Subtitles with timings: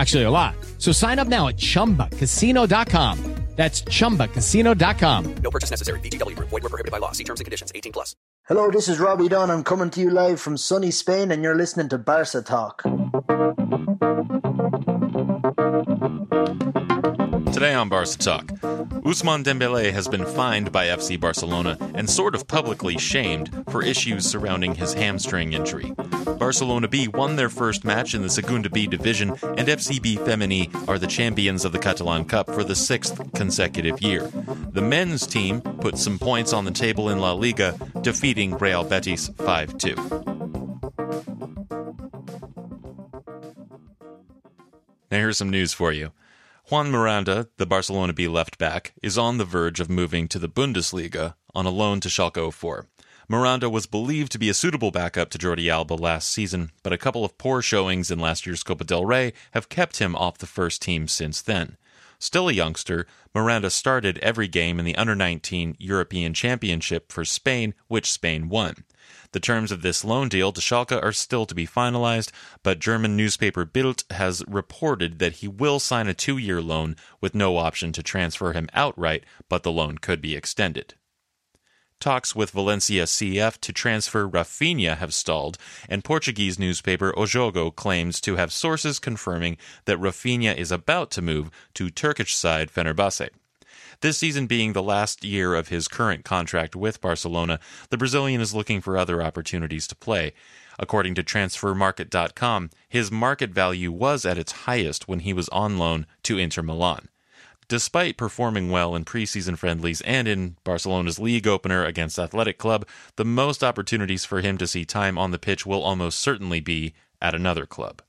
[0.00, 0.54] Actually, a lot.
[0.78, 3.34] So sign up now at chumbacasino.com.
[3.56, 5.34] That's chumbacasino.com.
[5.42, 6.00] No purchase necessary.
[6.00, 6.48] VGW Group.
[6.48, 7.12] Void were prohibited by law.
[7.12, 7.70] See terms and conditions.
[7.74, 8.16] 18 plus.
[8.44, 9.50] Hello, this is Robbie Dunn.
[9.50, 12.82] I'm coming to you live from sunny Spain, and you're listening to Barca Talk.
[17.60, 18.46] Today on Barca Talk,
[19.04, 24.24] Ousmane Dembele has been fined by FC Barcelona and sort of publicly shamed for issues
[24.24, 25.92] surrounding his hamstring injury.
[26.38, 30.98] Barcelona B won their first match in the Segunda B division, and FCB Femení are
[30.98, 34.22] the champions of the Catalan Cup for the sixth consecutive year.
[34.72, 39.28] The men's team put some points on the table in La Liga, defeating Real Betis
[39.36, 39.94] 5 2.
[45.10, 46.12] Now, here's some news for you.
[46.70, 50.48] Juan Miranda, the Barcelona B left back, is on the verge of moving to the
[50.48, 52.86] Bundesliga on a loan to Schalke 04.
[53.28, 56.98] Miranda was believed to be a suitable backup to Jordi Alba last season, but a
[56.98, 60.46] couple of poor showings in last year's Copa del Rey have kept him off the
[60.46, 61.76] first team since then.
[62.22, 67.72] Still a youngster, Miranda started every game in the Under 19 European Championship for Spain,
[67.88, 68.84] which Spain won.
[69.32, 72.30] The terms of this loan deal to Schalke are still to be finalized,
[72.62, 77.34] but German newspaper Bild has reported that he will sign a two year loan with
[77.34, 80.94] no option to transfer him outright, but the loan could be extended.
[82.00, 88.22] Talks with Valencia CF to transfer Rafinha have stalled, and Portuguese newspaper O Jogo claims
[88.22, 93.28] to have sources confirming that Rafinha is about to move to Turkish side Fenerbahce.
[94.00, 97.60] This season being the last year of his current contract with Barcelona,
[97.90, 100.32] the Brazilian is looking for other opportunities to play.
[100.78, 106.06] According to transfermarkt.com, his market value was at its highest when he was on loan
[106.22, 107.08] to Inter Milan.
[107.70, 113.24] Despite performing well in preseason friendlies and in Barcelona's league opener against Athletic Club, the
[113.24, 117.32] most opportunities for him to see time on the pitch will almost certainly be at
[117.32, 118.02] another club.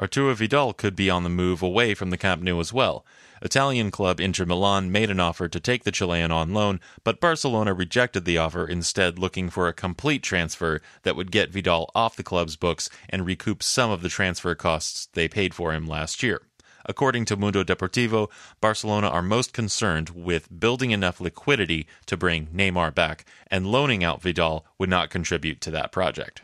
[0.00, 3.04] Arturo Vidal could be on the move away from the Camp Nou as well.
[3.42, 7.74] Italian club Inter Milan made an offer to take the Chilean on loan, but Barcelona
[7.74, 12.22] rejected the offer, instead looking for a complete transfer that would get Vidal off the
[12.22, 16.40] club's books and recoup some of the transfer costs they paid for him last year.
[16.86, 18.30] According to Mundo Deportivo,
[18.60, 24.22] Barcelona are most concerned with building enough liquidity to bring Neymar back, and loaning out
[24.22, 26.42] Vidal would not contribute to that project.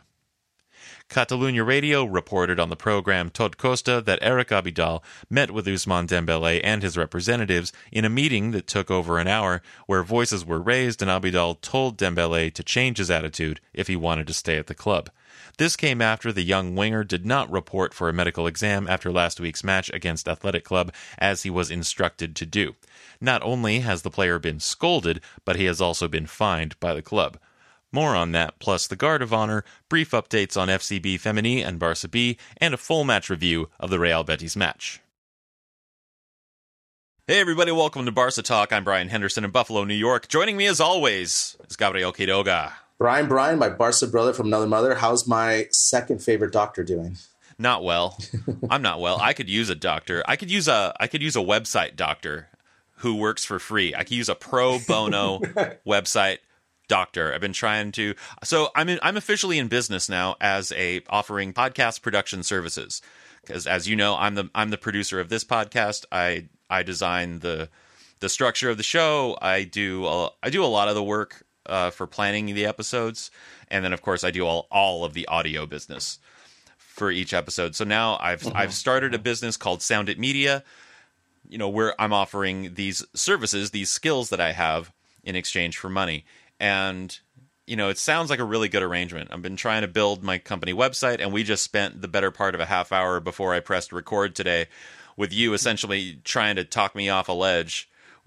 [1.11, 6.61] Catalunya Radio reported on the program Tot Costa that Eric Abidal met with Ousmane Dembele
[6.63, 11.03] and his representatives in a meeting that took over an hour where voices were raised
[11.03, 14.75] and Abidal told Dembele to change his attitude if he wanted to stay at the
[14.75, 15.11] club.
[15.59, 19.41] This came after the young winger did not report for a medical exam after last
[19.41, 22.75] week's match against Athletic Club as he was instructed to do.
[23.21, 27.03] Not only has the player been scolded, but he has also been fined by the
[27.03, 27.39] club.
[27.93, 32.09] More on that, plus the Guard of Honor, brief updates on FCB Femení and Barca
[32.09, 35.01] B, and a full match review of the Real Betis match.
[37.27, 38.73] Hey everybody, welcome to Barca Talk.
[38.73, 40.29] I'm Brian Henderson in Buffalo, New York.
[40.29, 42.73] Joining me as always is Gabriel Quiroga.
[43.01, 44.95] Brian, Brian, my Barca brother from another mother.
[44.95, 47.17] How's my second favorite doctor doing?
[47.59, 48.19] Not well.
[48.71, 49.19] I'm not well.
[49.19, 50.23] I could use a doctor.
[50.29, 52.49] I could use a I could use a website doctor
[52.97, 53.95] who works for free.
[53.95, 55.39] I could use a pro bono
[55.87, 56.41] website
[56.89, 57.33] doctor.
[57.33, 58.15] I've been trying to
[58.45, 63.01] so I'm in, I'm officially in business now as a offering podcast production services.
[63.41, 66.05] Because as you know, I'm the I'm the producer of this podcast.
[66.13, 67.71] I I design the
[68.21, 69.39] the structure of the show.
[69.41, 73.31] I do a, I do a lot of the work uh, for planning the episodes,
[73.69, 76.19] and then of course I do all all of the audio business
[76.77, 77.75] for each episode.
[77.75, 78.57] So now I've Mm-hmm.
[78.57, 80.65] I've started a business called Sound It Media.
[81.49, 84.93] You know where I'm offering these services, these skills that I have
[85.25, 86.25] in exchange for money,
[86.59, 87.19] and
[87.67, 89.31] you know it sounds like a really good arrangement.
[89.33, 92.55] I've been trying to build my company website, and we just spent the better part
[92.55, 94.67] of a half hour before I pressed record today
[95.17, 97.91] with you essentially trying to talk me off a ledge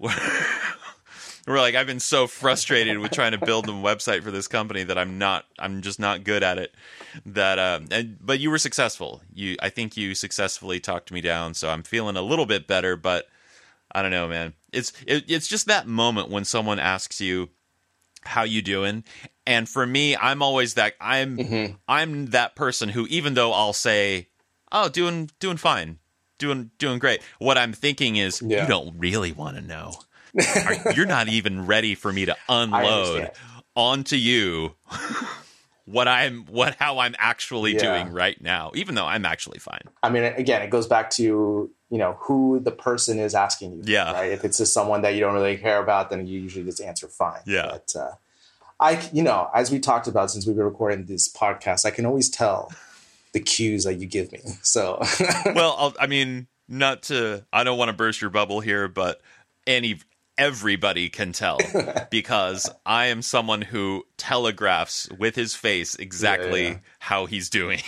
[1.46, 4.82] We're like, I've been so frustrated with trying to build a website for this company
[4.84, 6.74] that I'm not, I'm just not good at it.
[7.26, 9.20] That, uh, and, but you were successful.
[9.32, 12.96] You, I think you successfully talked me down, so I'm feeling a little bit better.
[12.96, 13.28] But
[13.92, 14.54] I don't know, man.
[14.72, 17.50] It's, it, it's just that moment when someone asks you,
[18.22, 19.04] "How you doing?"
[19.46, 21.74] And for me, I'm always that I'm, Mm-hmm.
[21.86, 24.28] I'm that person who, even though I'll say,
[24.72, 25.98] "Oh, doing, doing fine."
[26.38, 27.20] Doing doing great.
[27.38, 28.62] What I'm thinking is Yeah.
[28.62, 29.92] you don't really want to know.
[30.36, 33.30] Are- you're not even ready for me to unload
[33.76, 34.74] onto you
[35.84, 37.80] what I'm what how I'm actually Yeah.
[37.80, 39.82] doing right now, even though I'm actually fine.
[40.02, 41.22] I mean, again, it goes back to
[41.90, 43.82] you know who the person is asking you.
[43.84, 44.12] Yeah.
[44.12, 44.32] Right.
[44.32, 47.06] If it's just someone that you don't really care about, then you usually just answer
[47.08, 47.40] fine.
[47.46, 47.66] Yeah.
[47.70, 48.10] But uh,
[48.80, 52.06] I, you know, as we talked about since we've been recording this podcast, I can
[52.06, 52.72] always tell
[53.32, 54.40] the cues that you give me.
[54.62, 55.00] So
[55.54, 59.20] well, I'll, I mean, not to I don't want to burst your bubble here, but
[59.66, 59.98] any
[60.38, 61.58] everybody can tell
[62.10, 66.78] because I am someone who telegraphs with his face exactly Yeah, yeah.
[67.00, 67.80] how he's doing.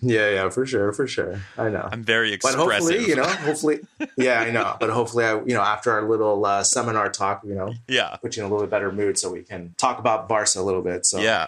[0.00, 1.40] yeah, yeah, for sure, for sure.
[1.56, 1.88] I know.
[1.90, 2.58] I'm very expressive.
[2.58, 3.80] but hopefully, you know, hopefully,
[4.16, 4.76] yeah, I know.
[4.80, 8.16] But hopefully, I, you know, after our little uh, seminar talk, you know, yeah.
[8.20, 10.62] put you in a little bit better mood so we can talk about Barca a
[10.62, 11.06] little bit.
[11.06, 11.46] So Yeah,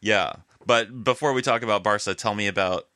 [0.00, 0.34] yeah.
[0.66, 2.86] But before we talk about Barca, tell me about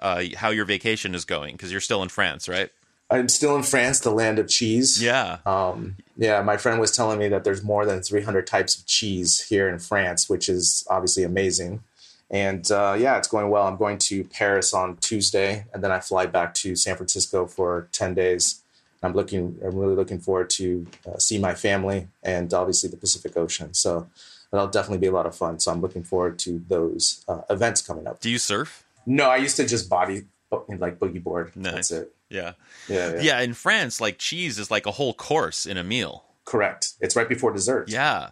[0.00, 2.70] uh, how your vacation is going because you're still in France, right?
[3.10, 5.02] I'm still in France, the land of cheese.
[5.02, 5.38] Yeah.
[5.44, 9.46] Um, yeah, my friend was telling me that there's more than 300 types of cheese
[9.48, 11.82] here in France, which is obviously amazing.
[12.30, 13.66] And uh, yeah, it's going well.
[13.66, 17.88] I'm going to Paris on Tuesday, and then I fly back to San Francisco for
[17.92, 18.62] 10 days.
[19.02, 19.58] I'm looking.
[19.64, 23.72] I'm really looking forward to uh, see my family and obviously the Pacific Ocean.
[23.72, 24.08] So
[24.52, 25.58] that'll definitely be a lot of fun.
[25.58, 28.20] So I'm looking forward to those uh, events coming up.
[28.20, 28.84] Do you surf?
[29.06, 30.24] No, I used to just body
[30.68, 31.56] like boogie board.
[31.56, 31.72] Nice.
[31.72, 32.14] That's it.
[32.30, 32.52] Yeah.
[32.88, 36.24] Yeah, yeah, Yeah, in France, like cheese is like a whole course in a meal.
[36.44, 36.94] correct.
[37.00, 37.88] It's right before dessert.
[37.90, 38.30] Yeah.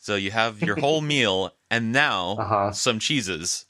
[0.00, 2.72] So you have your whole meal and now Uh-huh.
[2.72, 3.64] some cheeses,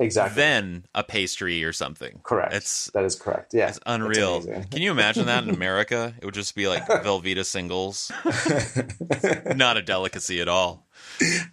[0.00, 0.34] exactly.
[0.36, 2.20] then a pastry or something.
[2.24, 2.54] Correct.
[2.54, 3.52] It's that is correct.
[3.54, 4.42] Yeah, it's unreal.
[4.42, 6.14] Can you imagine that in America?
[6.20, 8.10] It would just be like Velveeta singles.
[9.56, 10.86] Not a delicacy at all.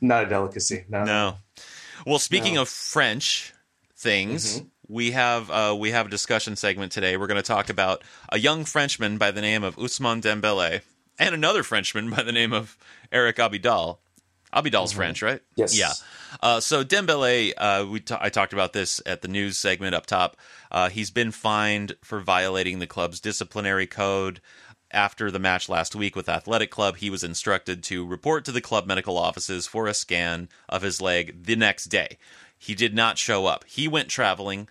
[0.01, 0.85] Not a delicacy.
[0.89, 1.03] No.
[1.05, 1.35] No.
[2.05, 3.53] Well, speaking of French
[3.95, 4.67] things, Mm-hmm.
[4.91, 7.15] We have uh, we have a discussion segment today.
[7.15, 10.81] We're going to talk about a young Frenchman by the name of Ousmane Dembele
[11.17, 12.77] and another Frenchman by the name of
[13.11, 13.99] Eric Abidal.
[14.53, 15.39] Abidal's French, right?
[15.39, 15.61] Mm-hmm.
[15.61, 15.77] Yes.
[15.77, 15.93] Yeah.
[16.43, 20.05] Uh, so Dembele, uh, we ta- I talked about this at the news segment up
[20.05, 20.35] top.
[20.69, 24.41] Uh, he's been fined for violating the club's disciplinary code.
[24.93, 28.59] After the match last week with Athletic Club, he was instructed to report to the
[28.59, 32.17] club medical offices for a scan of his leg the next day.
[32.57, 33.63] He did not show up.
[33.65, 34.67] He went traveling.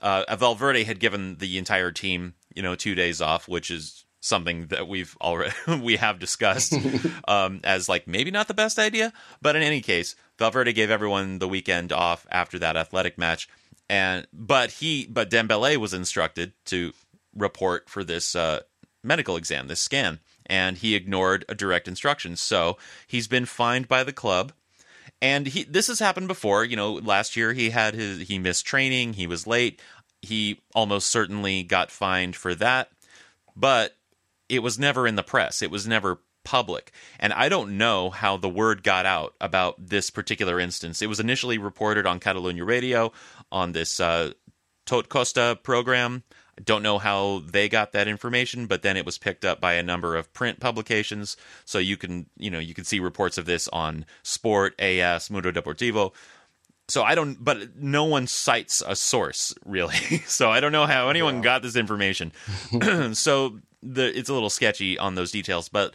[0.00, 4.66] Uh, Valverde had given the entire team, you know, two days off, which is something
[4.66, 6.74] that we've already we have discussed
[7.28, 9.12] um, as like maybe not the best idea.
[9.40, 13.48] But in any case, Valverde gave everyone the weekend off after that athletic match,
[13.88, 16.92] and but he but Dembele was instructed to
[17.34, 18.60] report for this uh,
[19.02, 22.36] medical exam, this scan, and he ignored a direct instruction.
[22.36, 24.52] So he's been fined by the club
[25.20, 28.64] and he this has happened before you know last year he had his he missed
[28.66, 29.80] training he was late
[30.22, 32.90] he almost certainly got fined for that
[33.56, 33.96] but
[34.48, 36.92] it was never in the press it was never public.
[37.20, 41.02] And i don't know how the word got out about this particular instance.
[41.02, 43.12] It was initially reported on catalunya radio
[43.52, 44.32] on this uh,
[44.86, 46.22] tot costa program
[46.64, 49.82] don't know how they got that information, but then it was picked up by a
[49.82, 51.36] number of print publications.
[51.64, 55.52] So you can, you know, you can see reports of this on Sport, AS, Mundo
[55.52, 56.12] Deportivo.
[56.88, 59.96] So I don't, but no one cites a source really.
[60.26, 62.32] so I don't know how anyone got this information.
[63.12, 65.94] so the it's a little sketchy on those details, but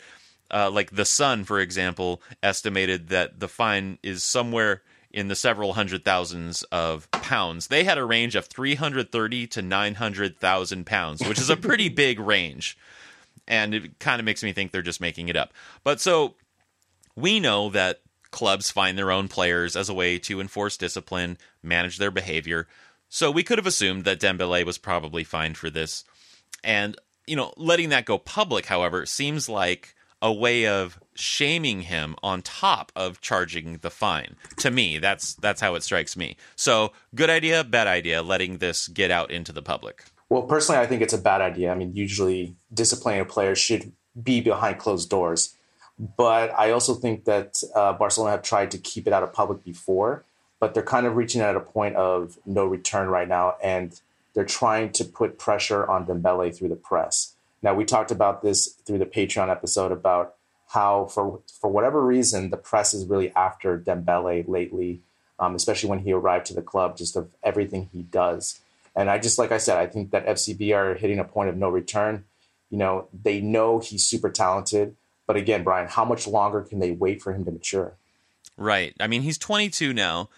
[0.52, 5.74] uh, like the Sun, for example, estimated that the fine is somewhere in the several
[5.74, 7.68] hundred thousands of pounds.
[7.68, 12.78] They had a range of 330 to 900,000 pounds, which is a pretty big range.
[13.48, 15.54] And it kind of makes me think they're just making it up.
[15.84, 16.34] But so
[17.16, 18.02] we know that
[18.32, 22.68] clubs find their own players as a way to enforce discipline, manage their behavior.
[23.10, 26.04] So we could have assumed that Dembele was probably fined for this.
[26.64, 32.16] And, you know, letting that go public, however, seems like a way of shaming him
[32.24, 34.36] on top of charging the fine.
[34.58, 36.38] To me, that's that's how it strikes me.
[36.56, 40.04] So, good idea, bad idea letting this get out into the public.
[40.30, 41.72] Well, personally, I think it's a bad idea.
[41.72, 43.92] I mean, usually disciplining players should
[44.22, 45.56] be behind closed doors.
[46.00, 49.64] But I also think that uh, Barcelona have tried to keep it out of public
[49.64, 50.26] before,
[50.60, 54.00] but they're kind of reaching at a point of no return right now, and
[54.34, 57.36] they're trying to put pressure on Dembele through the press.
[57.62, 60.36] Now, we talked about this through the Patreon episode about
[60.74, 65.02] how for for whatever reason the press is really after Dembele lately,
[65.40, 68.60] um, especially when he arrived to the club, just of everything he does.
[68.96, 71.58] And I just like I said, I think that FCB are hitting a point of
[71.58, 72.26] no return.
[72.72, 74.96] You know, they know he's super talented,
[75.28, 77.94] but again, Brian, how much longer can they wait for him to mature?
[78.58, 78.96] Right.
[79.00, 80.30] I mean, he's 22 now.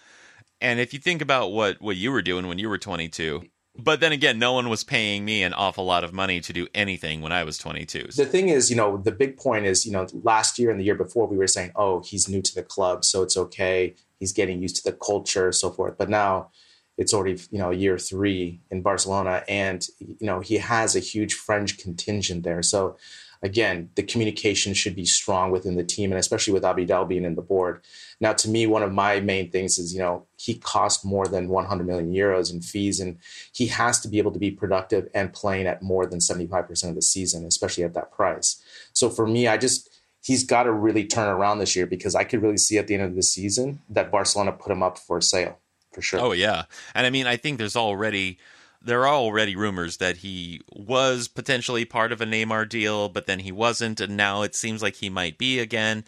[0.59, 3.43] And if you think about what what you were doing when you were 22,
[3.77, 6.67] but then again, no one was paying me an awful lot of money to do
[6.73, 8.09] anything when I was 22.
[8.15, 10.83] The thing is, you know, the big point is, you know, last year and the
[10.83, 13.95] year before, we were saying, oh, he's new to the club, so it's okay.
[14.19, 15.97] He's getting used to the culture, so forth.
[15.97, 16.51] But now
[16.97, 21.33] it's already, you know, year three in Barcelona, and, you know, he has a huge
[21.33, 22.63] French contingent there.
[22.63, 22.97] So,
[23.45, 27.35] again, the communication should be strong within the team, and especially with Abidal being in
[27.35, 27.79] the board.
[28.19, 31.47] Now, to me, one of my main things is, you know, he cost more than
[31.49, 33.19] 100 million euros in fees, and
[33.53, 36.95] he has to be able to be productive and playing at more than 75% of
[36.95, 38.59] the season, especially at that price.
[38.93, 39.91] So for me, I just,
[40.23, 42.95] he's got to really turn around this year because I could really see at the
[42.95, 45.59] end of the season that Barcelona put him up for sale
[45.91, 46.19] for sure.
[46.19, 46.63] Oh, yeah.
[46.95, 48.39] And I mean, I think there's already
[48.85, 53.39] there are already rumors that he was potentially part of a Neymar deal, but then
[53.39, 56.05] he wasn't, and now it seems like he might be again.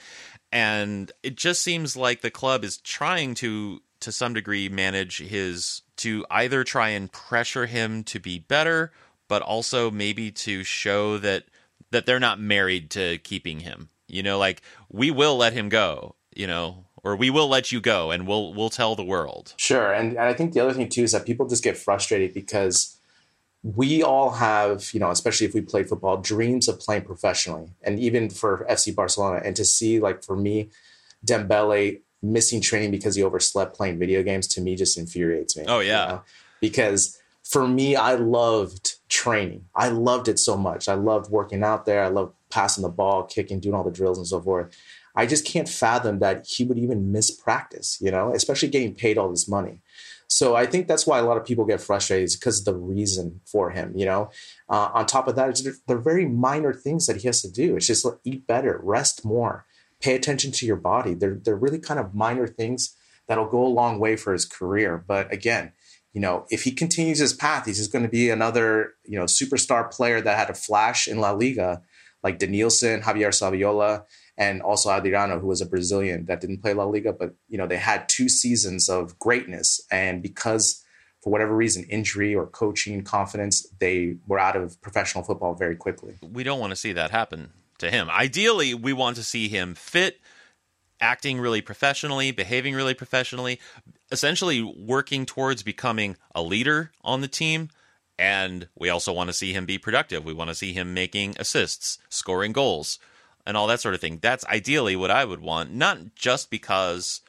[0.51, 5.81] And it just seems like the club is trying to to some degree manage his
[5.97, 8.91] to either try and pressure him to be better
[9.27, 11.45] but also maybe to show that
[11.89, 13.89] that they're not married to keeping him.
[14.07, 17.79] You know like we will let him go you know or we will let you
[17.79, 20.89] go and we'll we'll tell the world sure and, and i think the other thing
[20.89, 22.97] too is that people just get frustrated because
[23.63, 27.71] we all have, you know, especially if we play football, dreams of playing professionally.
[27.83, 30.69] And even for FC Barcelona, and to see, like, for me,
[31.25, 35.65] Dembele missing training because he overslept playing video games to me just infuriates me.
[35.67, 36.05] Oh, yeah.
[36.05, 36.21] You know?
[36.61, 39.65] Because for me, I loved training.
[39.75, 40.87] I loved it so much.
[40.87, 42.03] I loved working out there.
[42.03, 44.75] I loved passing the ball, kicking, doing all the drills and so forth.
[45.17, 49.17] I just can't fathom that he would even miss practice, you know, especially getting paid
[49.17, 49.81] all this money.
[50.27, 52.75] So I think that's why a lot of people get frustrated is because of the
[52.75, 53.93] reason for him.
[53.95, 54.29] You know,
[54.69, 57.75] uh, on top of that, they're very minor things that he has to do.
[57.75, 59.65] It's just like, eat better, rest more,
[59.99, 61.15] pay attention to your body.
[61.15, 62.95] They're they're really kind of minor things
[63.27, 65.03] that'll go a long way for his career.
[65.07, 65.71] But again,
[66.13, 69.25] you know, if he continues his path, he's just going to be another you know
[69.25, 71.81] superstar player that had a flash in La Liga,
[72.21, 74.03] like Denilson, Javier Saviola
[74.37, 77.67] and also Adriano, who was a Brazilian that didn't play La Liga, but you know
[77.67, 80.83] they had two seasons of greatness, and because
[81.21, 86.15] for whatever reason, injury or coaching confidence, they were out of professional football very quickly.
[86.21, 88.09] We don't want to see that happen to him.
[88.09, 90.21] Ideally, we want to see him fit,
[91.01, 93.59] acting really professionally, behaving really professionally,
[94.11, 97.69] essentially working towards becoming a leader on the team.
[98.19, 100.23] And we also want to see him be productive.
[100.23, 102.99] We want to see him making assists, scoring goals
[103.47, 104.19] and all that sort of thing.
[104.21, 107.21] That's ideally what I would want, not just because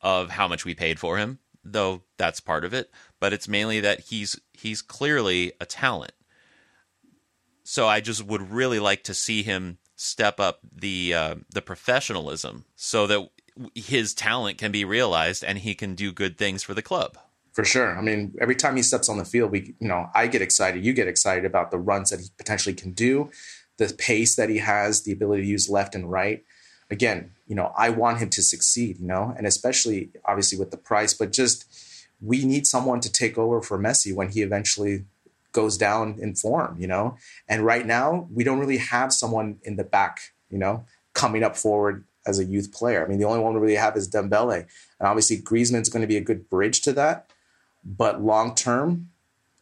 [0.00, 2.90] of how much we paid for him, though that's part of it,
[3.20, 6.14] but it's mainly that he's he's clearly a talent.
[7.62, 12.64] So I just would really like to see him step up the uh, the professionalism
[12.74, 13.28] so that
[13.74, 17.18] his talent can be realized and he can do good things for the club.
[17.52, 17.98] For sure.
[17.98, 20.82] I mean, every time he steps on the field, we you know, I get excited,
[20.82, 23.30] you get excited about the runs that he potentially can do
[23.80, 26.44] the pace that he has, the ability to use left and right.
[26.90, 30.76] Again, you know, I want him to succeed, you know, and especially obviously with the
[30.76, 31.64] price, but just
[32.20, 35.04] we need someone to take over for Messi when he eventually
[35.52, 37.16] goes down in form, you know.
[37.48, 40.84] And right now, we don't really have someone in the back, you know,
[41.14, 43.02] coming up forward as a youth player.
[43.02, 44.66] I mean, the only one we really have is Dembele,
[44.98, 47.30] and obviously Griezmann's going to be a good bridge to that.
[47.82, 49.08] But long term,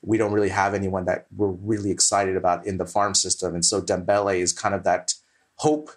[0.02, 3.55] we don't really have anyone that we're really excited about in the farm system.
[3.55, 5.14] And so Dembele is kind of that
[5.57, 5.90] hope.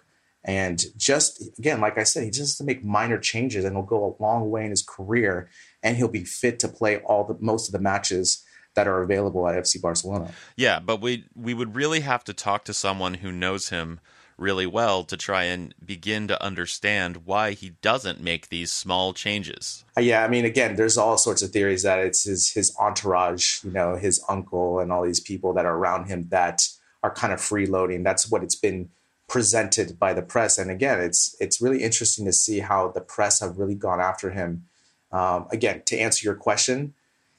[0.44, 3.84] And just again, like I said, he just has to make minor changes and he'll
[3.84, 5.48] go a long way in his career
[5.82, 8.44] and he'll be fit to play all the most of the matches
[8.74, 10.32] that are available at FC Barcelona.
[10.56, 14.00] Yeah, but we we would really have to talk to someone who knows him
[14.42, 19.84] really well to try and begin to understand why he doesn't make these small changes.
[19.96, 23.64] Uh, yeah, I mean, again, there's all sorts of theories that it's his his entourage,
[23.64, 26.68] you know, his uncle and all these people that are around him that
[27.02, 28.04] are kind of freeloading.
[28.04, 28.90] That's what it's been
[29.28, 30.58] presented by the press.
[30.58, 34.30] And again, it's it's really interesting to see how the press have really gone after
[34.30, 34.66] him.
[35.10, 36.94] Um, again, to answer your question,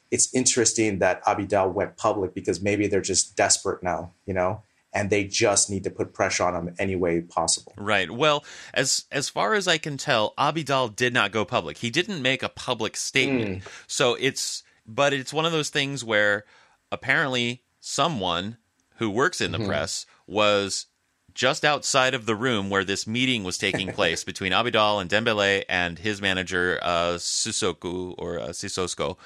[0.10, 4.62] it's interesting that Abidal went public because maybe they're just desperate now, you know,
[4.94, 7.74] and they just need to put pressure on him any way possible.
[7.78, 8.10] Right.
[8.10, 11.78] Well, as as far as I can tell, Abidal did not go public.
[11.78, 13.64] He didn't make a public statement.
[13.64, 13.68] Mm.
[13.88, 16.46] So it's but it's one of those things where
[16.92, 18.58] apparently someone
[18.98, 19.68] who works in the mm-hmm.
[19.68, 20.88] press was
[21.34, 25.64] just outside of the room where this meeting was taking place between Abidal and Dembele
[25.68, 29.18] and his manager uh, Susoku or uh, Sisosko.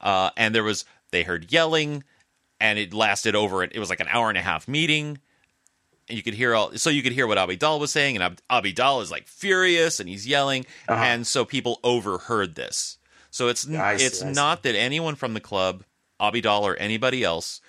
[0.00, 2.04] Uh, and there was they heard yelling,
[2.60, 3.62] and it lasted over.
[3.62, 5.18] It was like an hour and a half meeting.
[6.08, 8.40] And you could hear all, so you could hear what Abidal was saying, and Ab-
[8.48, 11.02] Abidal is like furious and he's yelling, Uh-huh.
[11.02, 12.98] and so people overheard this.
[13.30, 14.26] So it's see, it's see.
[14.30, 15.82] not that anyone from the club,
[16.20, 17.60] Abidal or anybody else,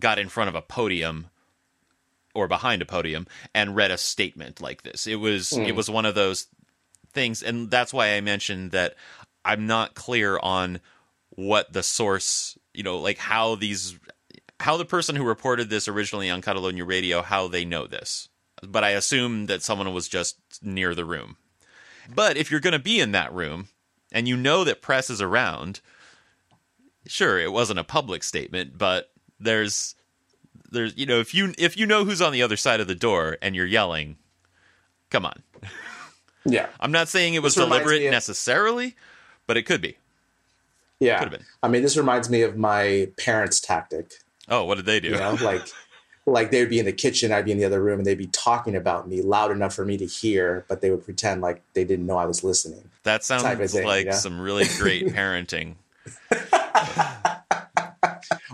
[0.00, 1.28] got in front of a podium
[2.34, 5.06] or behind a podium and read a statement like this.
[5.06, 5.62] It was Hmm.
[5.62, 6.48] it was one of those
[7.12, 8.96] things, and that's why I mentioned that
[9.44, 10.80] I'm not clear on
[11.30, 13.96] what the source, you know, like how these,
[14.60, 18.28] how the person who reported this originally on Catalonia Radio, how they know this.
[18.62, 21.36] But I assume that someone was just near the room.
[22.14, 23.68] But if you're going to be in that room
[24.12, 25.80] and you know that press is around,
[27.06, 29.94] sure, it wasn't a public statement, but there's
[30.70, 32.94] there's you know if you if you know who's on the other side of the
[32.94, 34.16] door and you're yelling,
[35.10, 35.42] come on.
[36.48, 36.68] Yeah.
[36.78, 38.94] I'm not saying it was deliberate of- necessarily,
[39.48, 39.96] but it could be.
[41.00, 41.28] Yeah.
[41.62, 44.12] I mean, this reminds me of my parents' tactic.
[44.48, 45.08] Oh, what did they do?
[45.08, 45.66] You know, like
[46.26, 48.18] like they would be in the kitchen, I'd be in the other room, and they'd
[48.18, 51.62] be talking about me loud enough for me to hear, but they would pretend like
[51.74, 52.90] they didn't know I was listening.
[53.04, 54.12] that sounds thing, like yeah.
[54.12, 55.76] some really great parenting.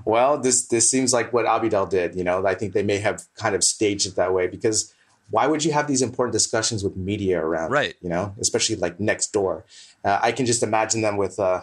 [0.04, 2.14] Well, this this seems like what Abidal did.
[2.14, 4.92] You know, I think they may have kind of staged it that way because
[5.30, 7.70] why would you have these important discussions with media around?
[7.70, 7.94] Right.
[8.02, 9.64] You know, especially like next door.
[10.04, 11.62] Uh, I can just imagine them with uh,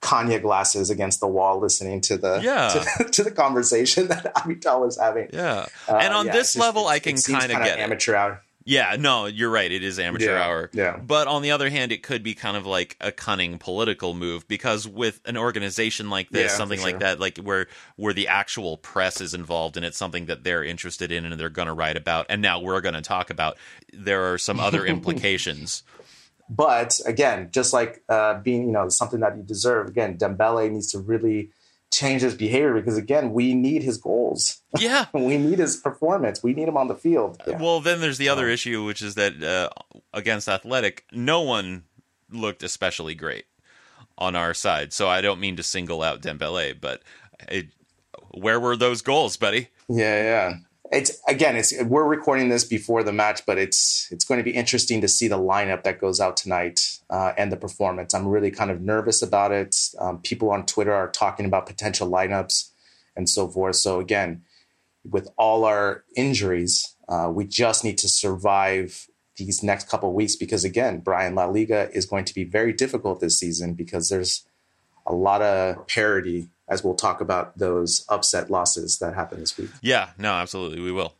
[0.00, 2.84] Kanye glasses against the wall, listening to the Yeah.
[2.98, 5.28] to, to the conversation that Abidal was having.
[5.32, 5.66] Yeah.
[5.88, 7.82] Uh, and on yeah, this just- level, it- I can kind of get it.
[7.82, 8.42] amateur hour.
[8.64, 9.72] Yeah, no, you're right.
[9.72, 10.70] It is amateur Yeah, hour.
[10.74, 10.98] yeah.
[10.98, 14.46] But on the other hand, it could be kind of like a cunning political move
[14.46, 16.98] because with an organization like this, Yeah, something like sure.
[16.98, 21.10] that, like where where the actual press is involved and it's something that they're interested
[21.10, 23.56] in and they're going to write about, and now we're going to talk about,
[23.94, 25.82] there are some other implications.
[26.50, 29.88] But again, just like uh, being, you know, something that you deserve.
[29.88, 31.50] Again, Dembele needs to really
[31.90, 34.60] change his behavior because again, we need his goals.
[34.78, 35.06] Yeah.
[35.12, 36.42] we need his performance.
[36.42, 37.42] We need him on the field.
[37.46, 37.60] Yeah.
[37.60, 39.68] Well, then there's the other issue, which is that uh,
[40.12, 41.84] against Athletic, no one
[42.30, 43.46] looked especially great
[44.16, 44.92] on our side.
[44.92, 47.02] So I don't mean to single out Dembele, but
[47.48, 47.68] it,
[48.32, 49.68] where were those goals, buddy?
[49.88, 50.54] Yeah, yeah.
[50.90, 54.52] It's again, it's we're recording this before the match, but it's it's going to be
[54.52, 58.14] interesting to see the lineup that goes out tonight uh, and the performance.
[58.14, 59.76] I'm really kind of nervous about it.
[59.98, 62.70] Um, people on Twitter are talking about potential lineups
[63.14, 63.76] and so forth.
[63.76, 64.42] So again,
[65.04, 70.36] with all our injuries, uh, we just need to survive these next couple of weeks
[70.36, 74.46] because again, Brian La Liga is going to be very difficult this season because there's
[75.06, 79.70] a lot of parity as we'll talk about those upset losses that happened this week.
[79.80, 81.14] Yeah, no, absolutely, we will.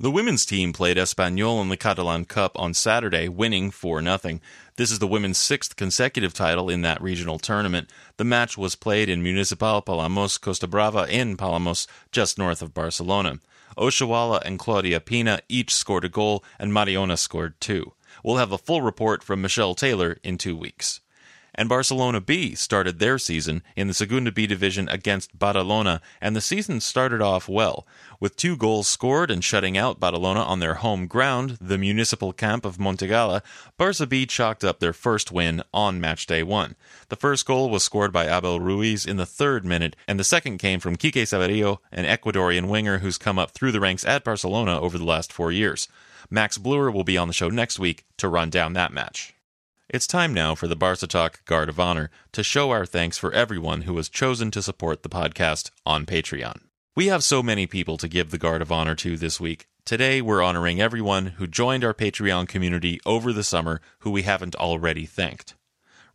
[0.00, 4.38] The women's team played Espanyol in the Catalan Cup on Saturday, winning 4 0.
[4.76, 7.90] This is the women's sixth consecutive title in that regional tournament.
[8.16, 13.40] The match was played in Municipal Palamos Costa Brava in Palamos, just north of Barcelona.
[13.76, 17.92] Oshoala and Claudia Pina each scored a goal, and Mariona scored two.
[18.22, 21.00] We'll have a full report from Michelle Taylor in two weeks
[21.58, 26.40] and Barcelona B started their season in the Segunda B division against Badalona, and the
[26.40, 27.84] season started off well.
[28.20, 32.64] With two goals scored and shutting out Badalona on their home ground, the municipal camp
[32.64, 33.42] of Montigalà,
[33.76, 36.76] Barca B chalked up their first win on match day one.
[37.08, 40.58] The first goal was scored by Abel Ruiz in the third minute, and the second
[40.58, 44.80] came from Quique Saverio, an Ecuadorian winger who's come up through the ranks at Barcelona
[44.80, 45.88] over the last four years.
[46.30, 49.34] Max Bluer will be on the show next week to run down that match.
[49.90, 53.32] It's time now for the Barca Talk Guard of Honor to show our thanks for
[53.32, 56.60] everyone who has chosen to support the podcast on Patreon.
[56.94, 59.66] We have so many people to give the Guard of Honor to this week.
[59.86, 64.54] Today, we're honoring everyone who joined our Patreon community over the summer who we haven't
[64.56, 65.54] already thanked.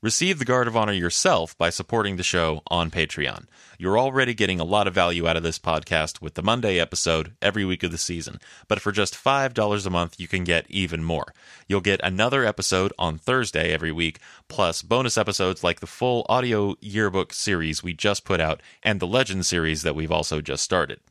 [0.04, 3.48] Receive the Guard of Honor yourself by supporting the show on Patreon.
[3.84, 7.34] You're already getting a lot of value out of this podcast with the Monday episode
[7.42, 11.04] every week of the season, but for just $5 a month, you can get even
[11.04, 11.34] more.
[11.68, 16.78] You'll get another episode on Thursday every week, plus bonus episodes like the full audio
[16.80, 21.02] yearbook series we just put out and the Legend series that we've also just started.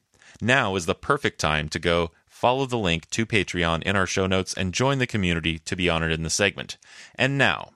[0.40, 4.26] Now is the perfect time to go follow the link to Patreon in our show
[4.26, 6.78] notes and join the community to be honored in the segment.
[7.16, 7.72] And now,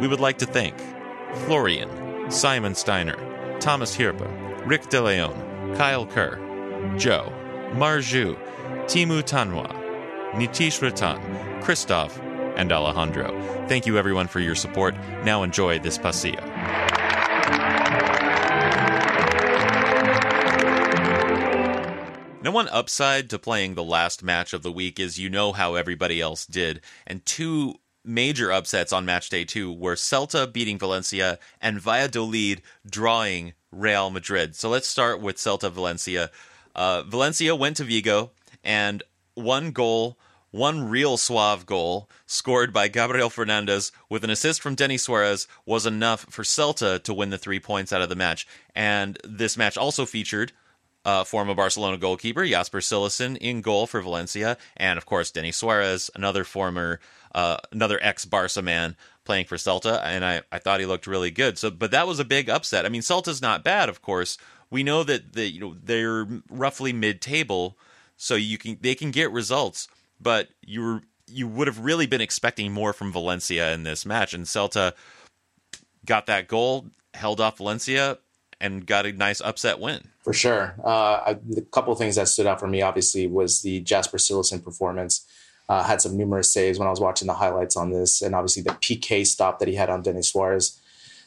[0.00, 0.80] we would like to thank
[1.44, 6.36] Florian, Simon Steiner, Thomas Hirpa, Rick DeLeon, Kyle Kerr,
[6.96, 7.32] Joe,
[7.72, 8.38] Marju,
[8.86, 9.68] Timu Tanwa,
[10.32, 12.18] Nitish Ratan, Christoph,
[12.56, 13.66] and Alejandro.
[13.68, 14.94] Thank you everyone for your support.
[15.24, 16.44] Now enjoy this pasillo.
[22.40, 25.74] Now, one upside to playing the last match of the week is you know how
[25.74, 31.38] everybody else did, and two major upsets on match day two were Celta beating Valencia
[31.60, 34.56] and Valladolid drawing Real Madrid.
[34.56, 36.30] So let's start with Celta Valencia.
[36.74, 38.30] Uh, Valencia went to Vigo
[38.64, 39.02] and
[39.34, 40.18] one goal,
[40.50, 45.86] one real suave goal scored by Gabriel Fernandez with an assist from Denis Suarez was
[45.86, 48.46] enough for Celta to win the three points out of the match.
[48.74, 50.52] And this match also featured
[51.08, 56.10] uh, former Barcelona goalkeeper Jasper Cillessen in goal for Valencia, and of course Denis Suarez,
[56.14, 57.00] another former,
[57.34, 58.94] uh, another ex Barca man
[59.24, 61.56] playing for Celta, and I, I thought he looked really good.
[61.56, 62.84] So, but that was a big upset.
[62.84, 64.36] I mean, Celta's not bad, of course.
[64.68, 67.78] We know that the you know they're roughly mid table,
[68.18, 69.88] so you can they can get results,
[70.20, 74.34] but you were you would have really been expecting more from Valencia in this match,
[74.34, 74.92] and Celta
[76.04, 78.18] got that goal, held off Valencia,
[78.60, 80.08] and got a nice upset win.
[80.28, 80.74] For sure.
[80.84, 85.26] Uh, a couple things that stood out for me, obviously, was the Jasper Cillessen performance.
[85.70, 88.62] Uh, had some numerous saves when I was watching the highlights on this, and obviously
[88.62, 90.78] the PK stop that he had on Denis Suarez.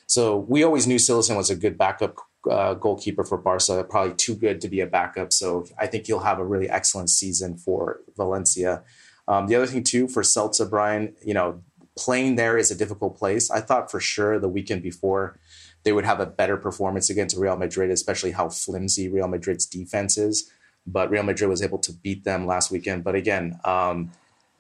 [0.06, 4.36] So we always knew Cillessen was a good backup uh, goalkeeper for Barca, probably too
[4.36, 5.34] good to be a backup.
[5.34, 8.84] So I think he'll have a really excellent season for Valencia.
[9.28, 11.64] Um, the other thing too for Celta, Brian, you know,
[11.98, 13.50] playing there is a difficult place.
[13.50, 15.40] I thought for sure the weekend before
[15.84, 20.17] they would have a better performance against Real Madrid, especially how flimsy Real Madrid's defense
[20.17, 20.52] is.
[20.86, 23.04] But Real Madrid was able to beat them last weekend.
[23.04, 24.12] But again, um,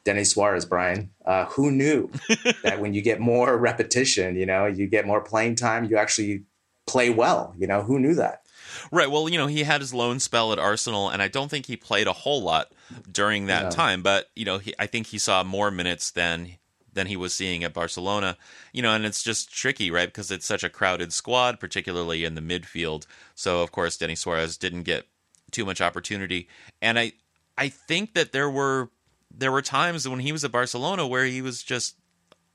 [0.03, 2.09] Denis Suarez, Brian, uh, who knew
[2.63, 6.43] that when you get more repetition, you know, you get more playing time, you actually
[6.87, 7.53] play well.
[7.57, 8.41] You know, who knew that?
[8.91, 9.09] Right.
[9.09, 11.75] Well, you know, he had his loan spell at Arsenal, and I don't think he
[11.75, 12.71] played a whole lot
[13.11, 14.01] during that time.
[14.01, 16.57] But you know, he, I think he saw more minutes than
[16.93, 18.37] than he was seeing at Barcelona.
[18.73, 20.07] You know, and it's just tricky, right?
[20.07, 23.05] Because it's such a crowded squad, particularly in the midfield.
[23.35, 25.07] So of course, Denis Suarez didn't get
[25.51, 26.47] too much opportunity,
[26.81, 27.13] and I
[27.57, 28.89] I think that there were
[29.35, 31.95] there were times when he was at Barcelona where he was just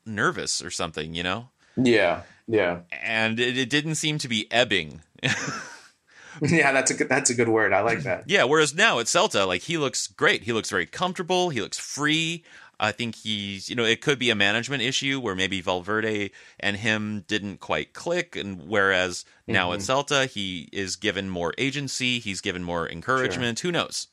[0.05, 5.03] nervous or something, you know, Yeah, yeah, and it, it didn't seem to be ebbing.
[6.43, 6.73] yeah.
[6.73, 7.09] That's a good.
[7.09, 7.73] That's a good word.
[7.73, 8.25] I like that.
[8.27, 10.43] Yeah, whereas now at Celta, like he looks great.
[10.43, 11.51] He looks very comfortable.
[11.51, 12.45] He looks free.
[12.79, 16.77] I think he's, you know, it could be a management issue where maybe Valverde and
[16.77, 19.91] him didn't quite click, and whereas now at mm-hmm.
[19.91, 23.61] Celta he is given more agency, he's given more encouragement.
[23.61, 24.09] Who knows?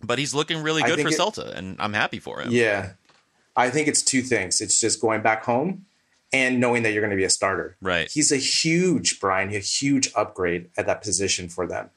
[0.00, 2.50] But he's looking really good for it- Celta, and I'm happy for him.
[2.52, 2.92] Yeah,
[3.56, 4.60] I think it's two things.
[4.60, 5.86] It's just going back home
[6.32, 7.76] and knowing that you're going to be a starter.
[7.80, 8.10] Right.
[8.10, 11.90] He's a huge Brian, a huge upgrade at that position for them.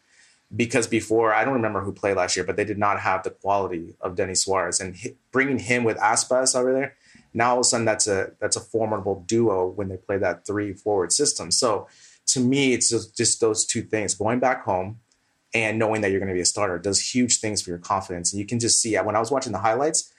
[0.55, 3.31] Because before, I don't remember who played last year, but they did not have the
[3.31, 6.95] quality of Denis Suarez, and hi- bringing him with Aspas over there.
[7.33, 10.45] Now all of a sudden, that's a that's a formidable duo when they play that
[10.45, 11.49] three forward system.
[11.49, 11.87] So
[12.27, 14.99] to me, it's just, just those two things: going back home
[15.53, 18.33] and knowing that you're going to be a starter does huge things for your confidence.
[18.33, 20.11] And you can just see when I was watching the highlights,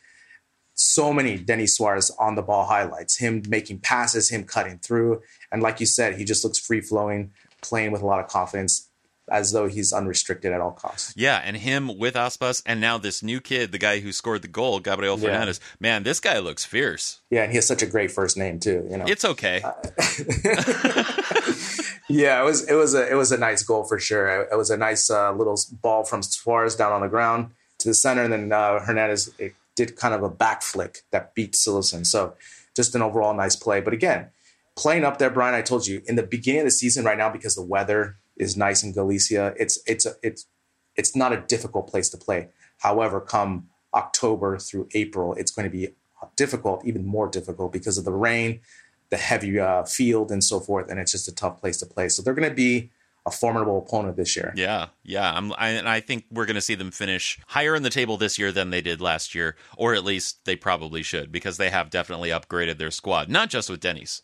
[0.75, 5.23] so many Denis Suarez on the ball highlights, him making passes, him cutting through.
[5.51, 8.89] And like you said, he just looks free flowing, playing with a lot of confidence,
[9.31, 11.15] as though he's unrestricted at all costs.
[11.17, 14.49] Yeah, and him with Aspas, and now this new kid, the guy who scored the
[14.49, 15.27] goal, Gabriel Yeah.
[15.29, 15.61] Fernandez.
[15.81, 17.21] Man, this guy looks fierce.
[17.31, 18.87] Yeah, and he has such a great first name too.
[18.91, 19.63] You know, It's okay.
[22.09, 24.43] yeah, it was it was a it was a nice goal for sure.
[24.43, 27.95] It was a nice uh, little ball from Suarez down on the ground to the
[27.95, 32.07] center, and then uh, Hernandez it did kind of a back flick that beat Cillessen.
[32.07, 32.35] So
[32.77, 33.81] just an overall nice play.
[33.81, 34.29] But again,
[34.77, 37.31] playing up there, Brian, I told you in the beginning of the season right now
[37.31, 39.55] because the weather is nice in Galicia.
[39.59, 40.47] It's it's a, it's
[40.97, 42.49] it's not a difficult place to play.
[42.79, 45.95] However, come October through April, it's going to be
[46.37, 48.61] difficult, even more difficult because of the rain,
[49.11, 50.91] the heavy uh, field, and so forth.
[50.91, 52.09] And it's just a tough place to play.
[52.09, 52.91] So they're going to be
[53.27, 54.53] a formidable opponent this year.
[54.55, 55.33] Yeah, yeah.
[55.33, 58.17] I'm, I, and I think we're going to see them finish higher in the table
[58.17, 61.71] this year than they did last year, or at least they probably should, because they
[61.71, 64.21] have definitely upgraded their squad, not just with Denny's,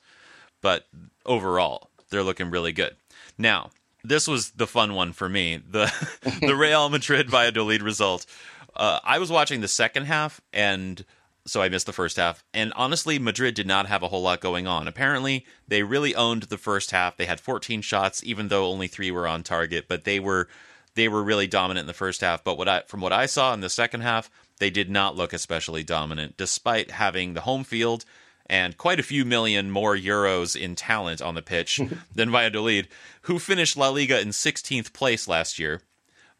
[0.60, 0.86] but
[1.24, 2.96] overall, they're looking really good.
[3.38, 3.70] Now,
[4.04, 5.92] this was the fun one for me the
[6.40, 8.26] the Real Madrid Valladolid result.
[8.74, 11.04] Uh, I was watching the second half, and
[11.46, 12.44] so I missed the first half.
[12.54, 14.86] And honestly, Madrid did not have a whole lot going on.
[14.86, 17.16] Apparently, they really owned the first half.
[17.16, 19.86] They had 14 shots, even though only three were on target.
[19.88, 20.48] But they were
[20.94, 22.44] they were really dominant in the first half.
[22.44, 25.32] But what I from what I saw in the second half, they did not look
[25.32, 28.04] especially dominant, despite having the home field
[28.50, 31.80] and quite a few million more euros in talent on the pitch
[32.14, 32.88] than Valladolid,
[33.22, 35.80] who finished La Liga in 16th place last year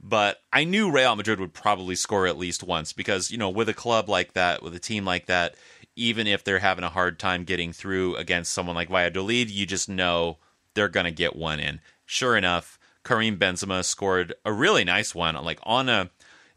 [0.03, 3.69] but I knew Real Madrid would probably score at least once because, you know, with
[3.69, 5.57] a club like that, with a team like that,
[5.95, 9.89] even if they're having a hard time getting through against someone like Valladolid, you just
[9.89, 10.39] know
[10.75, 11.81] they're going to get one in.
[12.07, 16.11] Sure enough, Karim Benzema scored a really nice one, like on a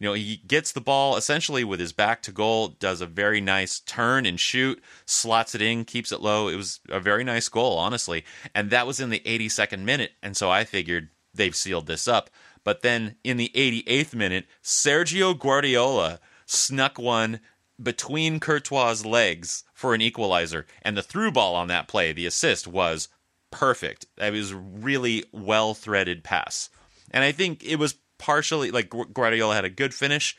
[0.04, 3.40] You know, he gets the ball essentially with his back to goal, does a very
[3.40, 6.50] nice turn and shoot, slots it in, keeps it low.
[6.50, 8.26] It was a very nice goal, honestly.
[8.54, 10.12] And that was in the 82nd minute.
[10.22, 12.30] And so I figured they've sealed this up.
[12.66, 17.40] But then in the 88th minute, Sergio Guardiola snuck one
[17.82, 20.66] between Courtois' legs for an equalizer.
[20.82, 23.08] And the through ball on that play, the assist, was
[23.52, 24.06] perfect.
[24.18, 26.70] It was really well threaded pass.
[27.10, 30.38] And I think it was partially like Guardiola had a good finish,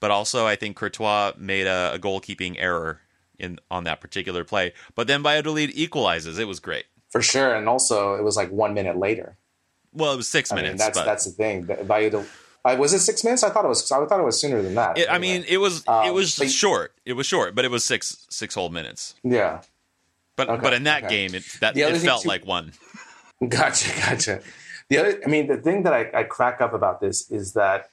[0.00, 3.00] but also I think Courtois made a, a goalkeeping error
[3.38, 4.74] in on that particular play.
[4.94, 6.38] But then Valladolid equalizes.
[6.38, 6.84] It was great.
[7.10, 7.54] For sure.
[7.54, 9.36] And also it was like one minute later.
[9.94, 10.72] Well, it was six I minutes.
[10.72, 11.64] mean, that's but that's the thing.
[11.64, 12.26] Valladolid,
[12.64, 13.42] uh, was it six minutes?
[13.42, 13.90] I thought it was.
[13.90, 14.96] I thought it was sooner than that.
[14.98, 16.94] it, I mean, it was it Um, was but- short.
[17.04, 19.14] It was short, but it was six six whole minutes.
[19.24, 19.62] yeah.
[20.36, 21.14] But Okay, but in that okay.
[21.26, 22.72] game, it that it felt too- like one.
[23.48, 24.40] Gotcha, gotcha.
[24.88, 27.90] The other, I mean, the thing that I, I crack up about this is that,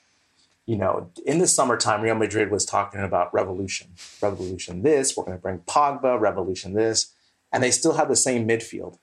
[0.65, 3.89] you know, in the summertime, Real Madrid was talking about revolution,
[4.21, 7.13] revolution this, we're going to bring Pogba, revolution this,
[7.51, 8.97] and they still have the same midfield.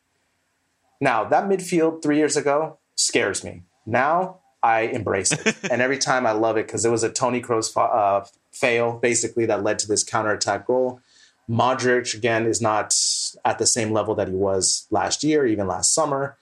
[1.01, 3.63] Now, that midfield three years ago scares me.
[3.85, 5.57] Now I embrace it.
[5.71, 9.47] and every time I love it because it was a Tony Kroos uh, fail, basically,
[9.47, 11.01] that led to this counterattack goal.
[11.49, 12.95] Modric, again, is not
[13.45, 16.37] at the same level that he was last year, even last summer.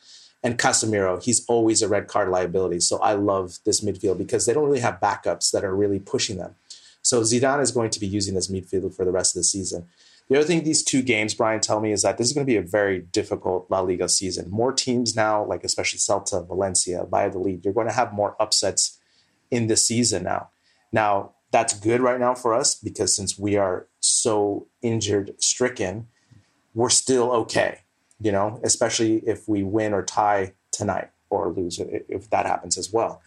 [0.44, 2.80] And Casemiro, he's always a red card liability.
[2.80, 6.36] So I love this midfield because they don't really have backups that are really pushing
[6.36, 6.54] them.
[7.00, 9.86] So Zidane is going to be using this midfield for the rest of the season.
[10.28, 12.50] The other thing these two games, Brian, tell me is that this is going to
[12.50, 14.50] be a very difficult La Liga season.
[14.50, 18.98] More teams now, like especially Celta, Valencia, Valladolid, you're going to have more upsets
[19.50, 20.48] in the season now.
[20.92, 26.08] Now, that's good right now for us because since we are so injured stricken,
[26.74, 27.80] we're still okay,
[28.20, 32.92] you know, especially if we win or tie tonight or lose, if that happens as
[32.92, 33.20] well.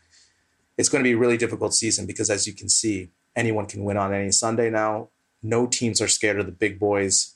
[0.78, 3.84] It's going to be a really difficult season because, as you can see, anyone can
[3.84, 5.10] win on any Sunday now.
[5.42, 7.36] No teams are scared of the big boys,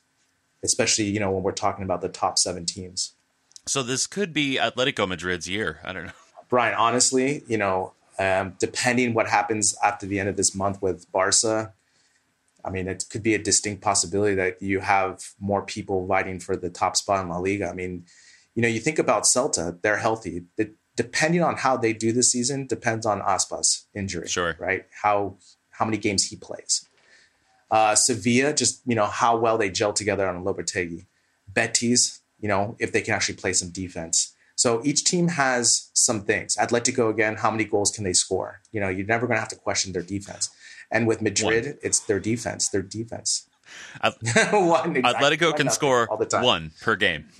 [0.63, 3.13] especially, you know, when we're talking about the top seven teams.
[3.65, 5.79] So this could be Atletico Madrid's year.
[5.83, 6.11] I don't know.
[6.49, 11.11] Brian, honestly, you know, um, depending what happens after the end of this month with
[11.11, 11.73] Barca,
[12.65, 16.55] I mean, it could be a distinct possibility that you have more people fighting for
[16.55, 17.67] the top spot in La Liga.
[17.67, 18.05] I mean,
[18.55, 20.43] you know, you think about Celta, they're healthy.
[20.57, 24.55] The, depending on how they do this season depends on Aspas injury, Sure.
[24.59, 24.85] right?
[25.01, 25.37] How
[25.71, 26.87] how many games he plays.
[27.71, 31.05] Uh, Sevilla, just you know how well they gel together on Lopetegui.
[31.51, 34.30] Betis, you know, if they can actually play some defense.
[34.61, 36.55] So each team has some things.
[36.55, 38.61] Atletico, again, how many goals can they score?
[38.71, 40.51] You know, you're never going to have to question their defense.
[40.91, 43.49] And with Madrid, it's their defense, their defense.
[44.03, 44.17] At-
[44.53, 45.01] One, exactly.
[45.01, 46.43] Atletico can score all the time.
[46.43, 47.25] one per game.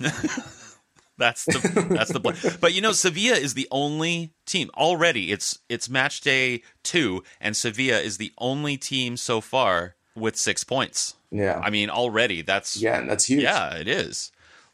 [1.16, 2.34] that's the that's the plan.
[2.60, 5.30] But you know, Sevilla is the only team already.
[5.30, 10.64] It's it's match day two, and Sevilla is the only team so far with six
[10.64, 11.14] points.
[11.30, 13.42] Yeah, I mean, already that's yeah, that's huge.
[13.42, 14.32] yeah, it is.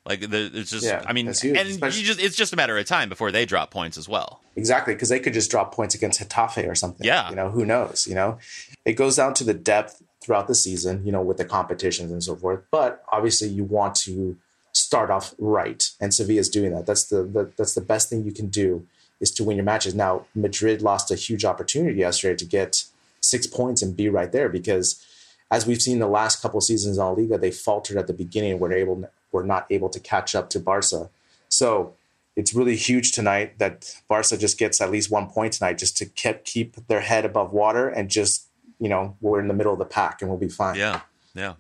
[0.08, 2.76] Like the, it's just, Yeah, I mean, huge, and especially- just it's just a matter
[2.78, 4.40] of time before they drop points as well.
[4.56, 7.06] Exactly, because they could just drop points against Getafe or something.
[7.06, 7.28] Yeah.
[7.30, 8.06] You know, who knows?
[8.08, 8.38] You know,
[8.84, 12.24] it goes down to the depth throughout the season, you know, with the competitions and
[12.24, 12.60] so forth.
[12.70, 14.36] But obviously, you want to
[14.72, 16.86] start off right, and Sevilla's doing that.
[16.86, 18.86] That's the, the that's the best thing you can do
[19.20, 19.94] is to win your matches.
[19.94, 22.84] Now, Madrid lost a huge opportunity yesterday to get
[23.20, 25.04] six points and be right there because,
[25.50, 28.58] as we've seen the last couple seasons in La Liga, they faltered at the beginning.
[28.58, 31.10] Were able were not able to catch up to Barca.
[31.48, 31.94] So
[32.36, 36.06] it's really huge tonight that Barca just gets at least one point tonight just to
[36.06, 38.46] keep keep their head above water and just
[38.78, 40.76] you know we're in the middle of the pack and we'll be fine.
[40.76, 41.00] Yeah,
[41.34, 41.54] yeah.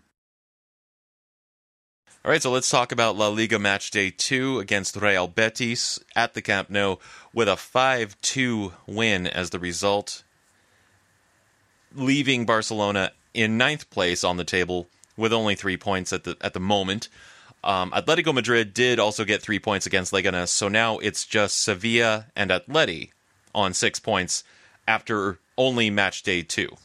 [2.24, 6.34] All right, so let's talk about La Liga match day two against Real Betis at
[6.34, 6.96] the Camp Nou
[7.32, 10.24] with a 5 2 win as the result,
[11.94, 16.54] leaving Barcelona in ninth place on the table with only three points at the at
[16.54, 17.08] the moment.
[17.64, 22.26] Um, Atletico Madrid did also get three points against Leganes, so now it's just Sevilla
[22.36, 23.10] and Atleti
[23.54, 24.44] on six points
[24.86, 26.76] after only match day two.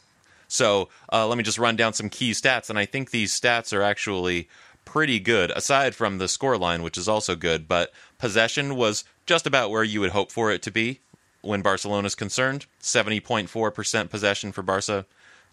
[0.48, 3.72] So uh, let me just run down some key stats, and I think these stats
[3.72, 4.48] are actually
[4.84, 7.66] pretty good, aside from the scoreline, which is also good.
[7.66, 11.00] But possession was just about where you would hope for it to be
[11.40, 15.06] when Barcelona is concerned 70.4% possession for Barca,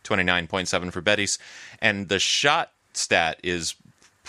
[0.03, 1.37] 29.7 for Betis.
[1.79, 3.75] And the shot stat is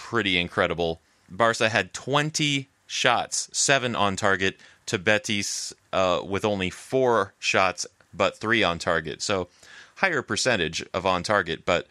[0.02, 1.00] pretty incredible.
[1.30, 8.36] Barca had 20 shots, seven on target, to Betis uh, with only four shots, but
[8.36, 9.22] three on target.
[9.22, 9.46] So
[9.96, 11.86] higher percentage of on target, but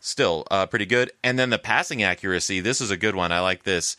[0.00, 1.12] still uh, pretty good.
[1.22, 2.58] And then the passing accuracy.
[2.58, 3.30] This is a good one.
[3.30, 3.96] I like this.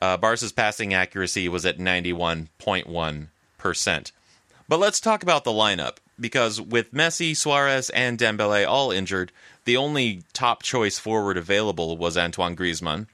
[0.00, 4.12] Uh, Barca's passing accuracy was at 91.1%.
[4.68, 9.30] But let's talk about the lineup because with Messi, Suarez, and Dembele all injured,
[9.64, 13.06] the only top choice forward available was Antoine Griezmann.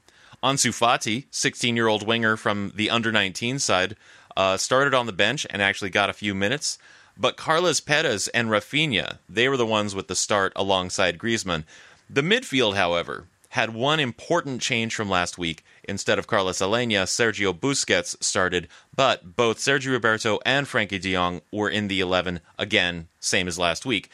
[0.43, 3.97] Ansu Fati, 16 year old winger from the under 19 side,
[4.37, 6.79] uh, started on the bench and actually got a few minutes.
[7.17, 11.65] But Carlos Perez and Rafinha, they were the ones with the start alongside Griezmann.
[12.09, 15.65] The midfield, however, had one important change from last week.
[15.85, 21.43] Instead of Carlos Aleñá, Sergio Busquets started, but both Sergio Roberto and Frenkie de Jong
[21.53, 24.09] were in the 11 again, same as last week.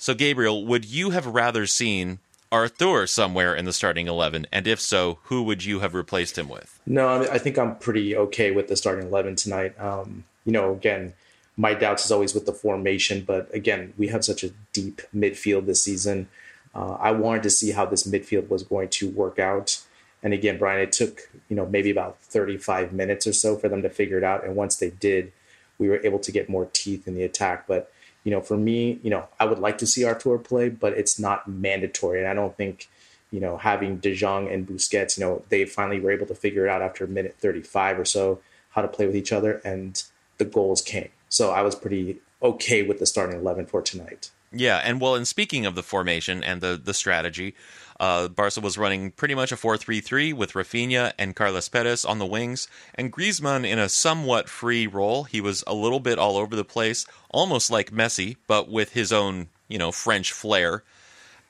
[0.00, 4.46] So, Gabriel, would you have rather seen Arthur somewhere in the starting 11?
[4.50, 6.80] And if so, who would you have replaced him with?
[6.86, 9.78] No, I, mean, I think I'm pretty okay with the starting 11 tonight.
[9.78, 11.12] Um, you know, again,
[11.58, 15.66] my doubts is always with the formation, but again, we have such a deep midfield
[15.66, 16.30] this season.
[16.74, 19.82] Uh, I wanted to see how this midfield was going to work out.
[20.22, 23.82] And again, Brian, it took you know maybe about 35 minutes or so for them
[23.82, 24.44] to figure it out.
[24.44, 25.32] And once they did,
[25.78, 27.66] we were able to get more teeth in the attack.
[27.66, 27.92] But
[28.24, 31.18] you know, for me, you know, I would like to see Arthur play, but it's
[31.18, 32.18] not mandatory.
[32.18, 32.88] And I don't think
[33.30, 36.66] you know having De Jong and Busquets, you know, they finally were able to figure
[36.66, 40.02] it out after minute 35 or so how to play with each other, and
[40.38, 41.10] the goals came.
[41.28, 44.30] So I was pretty okay with the starting 11 for tonight.
[44.52, 47.54] Yeah, and well, and speaking of the formation and the the strategy,
[48.00, 52.26] uh, Barca was running pretty much a 4-3-3 with Rafinha and Carlos Perez on the
[52.26, 55.24] wings, and Griezmann in a somewhat free role.
[55.24, 59.12] He was a little bit all over the place, almost like Messi, but with his
[59.12, 60.82] own you know French flair.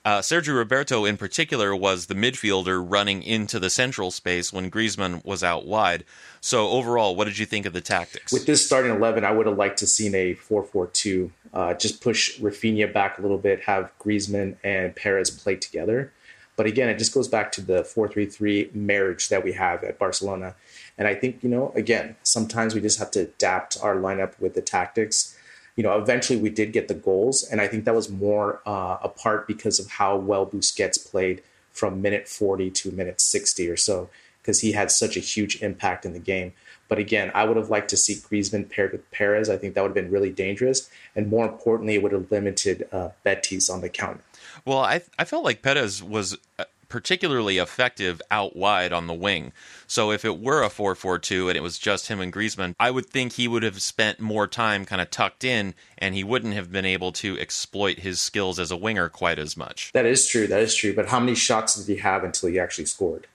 [0.03, 5.23] Uh, Sergio Roberto, in particular, was the midfielder running into the central space when Griezmann
[5.27, 6.05] was out wide.
[6.41, 8.33] So, overall, what did you think of the tactics?
[8.33, 11.33] With this starting 11, I would have liked to seen a 4 4 2.
[11.53, 16.13] Uh, just push Rafinha back a little bit, have Griezmann and Perez play together.
[16.57, 19.85] But again, it just goes back to the 4 3 3 marriage that we have
[19.85, 20.55] at Barcelona.
[20.97, 24.55] And I think, you know, again, sometimes we just have to adapt our lineup with
[24.55, 25.37] the tactics
[25.81, 28.99] you know, eventually we did get the goals, and I think that was more uh,
[29.03, 33.79] a part because of how well Busquets played from minute 40 to minute 60 or
[33.79, 34.11] so,
[34.43, 36.53] because he had such a huge impact in the game.
[36.91, 39.49] But again, I would have liked to see Griezmann paired with Perez.
[39.49, 42.87] I think that would have been really dangerous, and more importantly, it would have limited
[42.93, 44.21] uh, Betis on the counter.
[44.67, 49.53] Well, I I felt like Perez was uh, particularly effective out wide on the wing.
[49.87, 53.07] So if it were a 4-4-2 and it was just him and Griezmann, I would
[53.07, 56.71] think he would have spent more time kind of tucked in and he wouldn't have
[56.71, 59.91] been able to exploit his skills as a winger quite as much.
[59.95, 60.47] That is true.
[60.47, 60.95] That is true.
[60.95, 63.27] But how many shots did he have until he actually scored?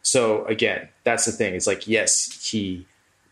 [0.00, 1.54] So again, that's the thing.
[1.54, 2.86] It's like yes, he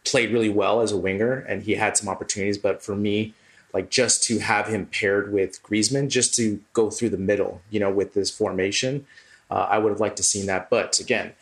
[0.05, 3.33] played really well as a winger and he had some opportunities, but for me,
[3.73, 7.81] like just to have him paired with Griezmann, just to go through the middle, you
[7.81, 9.07] know, with this formation,
[9.55, 10.69] uh, I would have liked to seen that.
[10.69, 11.33] But again,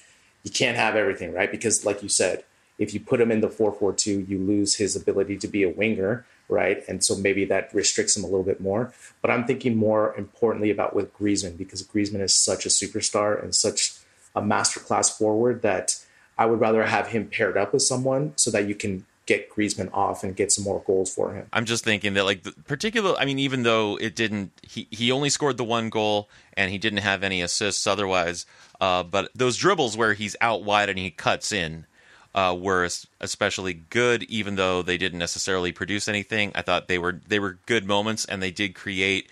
[0.43, 1.51] you can't have everything, right?
[1.51, 2.45] Because like you said,
[2.79, 6.27] if you put him in the 4-4-2, you lose his ability to be a winger,
[6.49, 6.85] right?
[6.89, 8.93] And so maybe that restricts him a little bit more.
[9.23, 13.55] But I'm thinking more importantly about with Griezmann because Griezmann is such a superstar and
[13.55, 13.95] such
[14.37, 15.99] a masterclass forward that
[16.37, 19.89] I would rather have him paired up with someone so that you can get Griezmann
[19.93, 21.47] off and get some more goals for him.
[21.53, 25.31] I'm just thinking that like particular I mean even though it didn't he he only
[25.31, 28.47] scored the one goal and he didn't have any assists otherwise
[28.83, 31.87] uh, but those dribbles where he's out wide and he cuts in
[32.35, 32.89] uh, were
[33.21, 36.51] especially good even though they didn't necessarily produce anything.
[36.55, 39.29] I thought they were they were good moments and they did create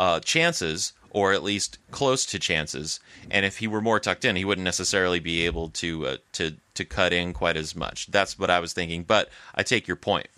[0.00, 3.00] uh, chances or at least close to chances.
[3.30, 6.56] And if he were more tucked in, he wouldn't necessarily be able to uh, to
[6.74, 8.06] to cut in quite as much.
[8.08, 9.02] That's what I was thinking.
[9.02, 10.28] But I take your point.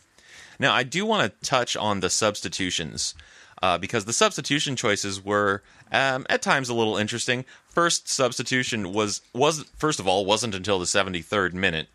[0.58, 3.14] Now I do want to touch on the substitutions.
[3.62, 7.44] Uh, because the substitution choices were um, at times a little interesting.
[7.68, 11.88] First substitution was was first of all wasn't until the 73rd minute,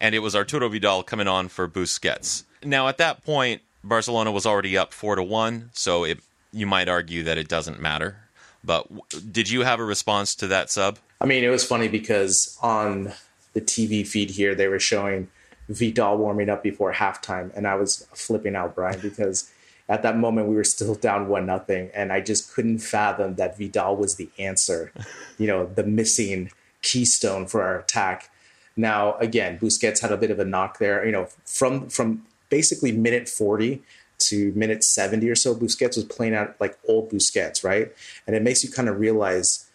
[0.00, 2.44] and it was Arturo Vidal coming on for Busquets.
[2.62, 6.20] Now at that point, Barcelona was already up four to one, so it
[6.52, 8.16] you might argue that it doesn't matter.
[8.64, 8.86] But
[9.32, 10.98] did you have a response to that sub?
[11.20, 13.12] I mean, it was funny because on
[13.52, 15.28] the TV feed here, they were showing
[15.68, 19.50] Vidal warming up before halftime, and I was flipping out, Brian, because
[19.88, 23.56] at that moment we were still down one nothing, and I just couldn't fathom that
[23.58, 24.92] Vidal was the answer,
[25.38, 26.50] you know, the missing
[26.82, 28.30] keystone for our attack.
[28.76, 32.92] Now, again, Busquets had a bit of a knock there, you know, from from basically
[32.92, 33.82] minute 40
[34.18, 37.92] to minute 70 or so, Busquets was playing out like old Busquets, right?
[38.26, 39.68] And it makes you kind of realize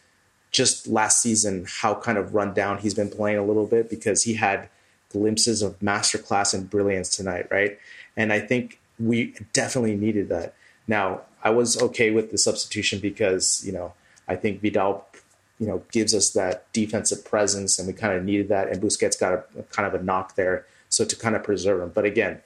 [0.52, 4.24] just last season how kind of run down he's been playing a little bit because
[4.24, 4.70] he had
[5.10, 7.80] glimpses of masterclass and brilliance tonight, right?
[8.16, 10.54] And I think we definitely needed that.
[10.88, 13.94] Now, I was okay with the substitution because, you know,
[14.28, 15.06] I think Vidal,
[15.60, 18.70] you know, gives us that defensive presence and we kind of needed that.
[18.70, 20.66] And Busquets got a, kind of a knock there.
[20.90, 21.92] So to kind of preserve him.
[21.94, 22.42] But again,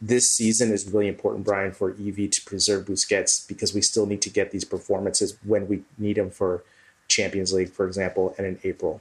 [0.00, 4.22] this season is really important, Brian, for EV to preserve Busquets because we still need
[4.22, 6.62] to get these performances when we need them for
[7.08, 9.00] Champions League, for example, and in April.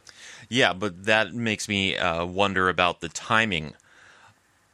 [0.49, 3.73] Yeah, but that makes me uh, wonder about the timing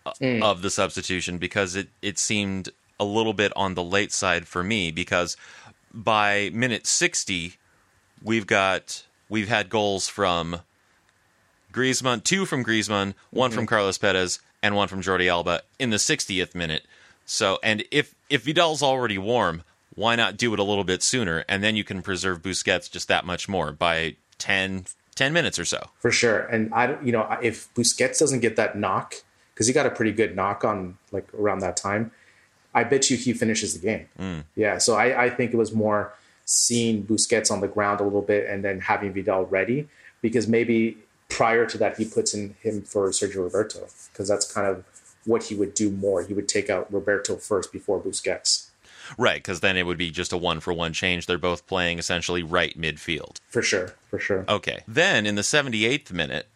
[0.05, 0.41] mm.
[0.43, 2.69] of the substitution because it, it seemed
[2.99, 5.35] a little bit on the late side for me because
[5.93, 7.55] by minute 60
[8.23, 10.61] we've got we've had goals from
[11.73, 13.59] Griezmann, two from Griezmann, one mm-hmm.
[13.59, 16.85] from Carlos Perez, and one from Jordi Alba in the 60th minute.
[17.25, 19.63] So, and if if Vidal's already warm,
[19.95, 23.07] why not do it a little bit sooner, and then you can preserve Busquets just
[23.07, 24.85] that much more by 10,
[25.15, 25.89] 10 minutes or so.
[25.99, 29.15] For sure, and I, you know, if Busquets doesn't get that knock,
[29.53, 32.11] because he got a pretty good knock on like around that time,
[32.73, 34.07] I bet you he finishes the game.
[34.19, 34.43] Mm.
[34.55, 36.13] Yeah, so I, I think it was more
[36.45, 39.87] seeing Busquets on the ground a little bit and then having Vidal ready,
[40.21, 40.97] because maybe
[41.31, 44.83] prior to that, he puts in him for Sergio Roberto because that's kind of
[45.25, 46.23] what he would do more.
[46.23, 48.67] He would take out Roberto first before Busquets.
[49.17, 51.25] Right, because then it would be just a one for one change.
[51.25, 53.37] They're both playing essentially right midfield.
[53.49, 54.45] For sure, for sure.
[54.47, 54.83] Okay.
[54.87, 56.47] Then in the 78th minute,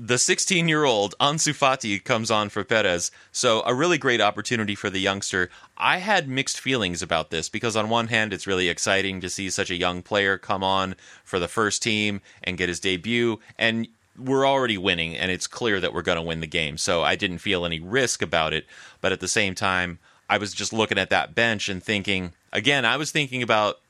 [0.00, 3.10] the 16 year old Ansu Fati comes on for Perez.
[3.32, 5.50] So, a really great opportunity for the youngster.
[5.76, 9.50] I had mixed feelings about this because, on one hand, it's really exciting to see
[9.50, 10.94] such a young player come on
[11.24, 13.40] for the first team and get his debut.
[13.58, 16.78] And we're already winning, and it's clear that we're going to win the game.
[16.78, 18.66] So, I didn't feel any risk about it.
[19.00, 19.98] But at the same time,
[20.30, 23.80] I was just looking at that bench and thinking, again, I was thinking about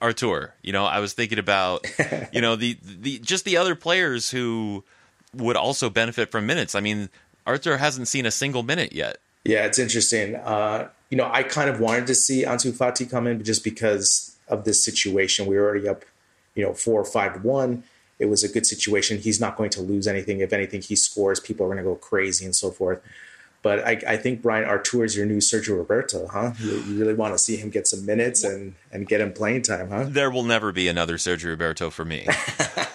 [0.00, 0.54] Arthur.
[0.60, 1.86] You know, I was thinking about,
[2.32, 4.82] you know, the, the just the other players who
[5.34, 6.74] would also benefit from minutes.
[6.74, 7.08] I mean,
[7.46, 9.18] Arthur hasn't seen a single minute yet.
[9.44, 10.36] Yeah, it's interesting.
[10.36, 14.36] Uh, you know, I kind of wanted to see Ansu Fati come in just because
[14.48, 15.46] of this situation.
[15.46, 16.04] We were already up,
[16.54, 17.82] you know, four or five to one.
[18.18, 19.18] It was a good situation.
[19.18, 20.40] He's not going to lose anything.
[20.40, 23.02] If anything, he scores, people are going to go crazy and so forth.
[23.62, 26.52] But I, I think Brian Arthur is your new Sergio Roberto, huh?
[26.58, 29.62] You, you, really want to see him get some minutes and, and get him playing
[29.62, 30.06] time, huh?
[30.08, 32.26] There will never be another Sergio Roberto for me.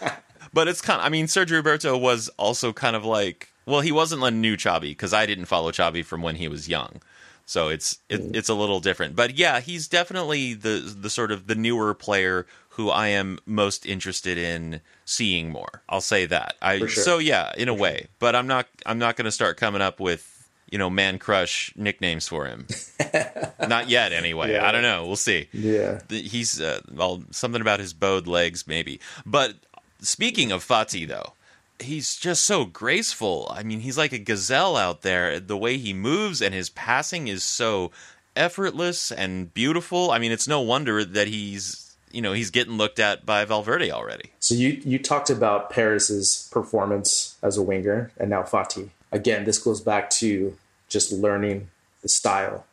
[0.58, 3.92] But it's kind of, I mean, Sergio Roberto was also kind of like, well, he
[3.92, 7.00] wasn't a new Xavi because I didn't follow Xavi from when he was young.
[7.46, 8.36] So it's it, mm.
[8.36, 9.16] it's a little different.
[9.16, 13.86] But yeah, he's definitely the the sort of the newer player who I am most
[13.86, 15.84] interested in seeing more.
[15.90, 16.56] I'll say that.
[16.60, 16.90] I sure.
[16.90, 18.08] so yeah, in a way.
[18.18, 21.72] But I'm not I'm not going to start coming up with you know man crush
[21.76, 22.66] nicknames for him.
[23.60, 24.54] not yet, anyway.
[24.54, 24.68] Yeah.
[24.68, 25.06] I don't know.
[25.06, 25.50] We'll see.
[25.54, 29.00] Yeah, he's uh, well something about his bowed legs maybe.
[29.24, 29.54] But
[30.02, 31.34] Speaking of Fati, though,
[31.80, 33.48] he's just so graceful.
[33.52, 35.40] I mean, he's like a gazelle out there.
[35.40, 37.92] The way he moves and his passing is so
[38.36, 40.12] effortless and beautiful.
[40.12, 43.92] I mean, it's no wonder that he's you know he's getting looked at by Valverde
[43.92, 44.32] already.
[44.40, 48.90] So you you talked about Perez's performance as a winger, and now Fati.
[49.12, 50.56] Again, this goes back to
[50.90, 51.70] just learning
[52.02, 52.66] the style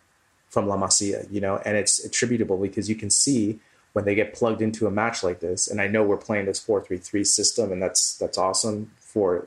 [0.48, 3.58] from La Masia, you know, and it's attributable because you can see
[3.94, 6.58] when they get plugged into a match like this, and I know we're playing this
[6.58, 9.46] four three three system, and that's that's awesome for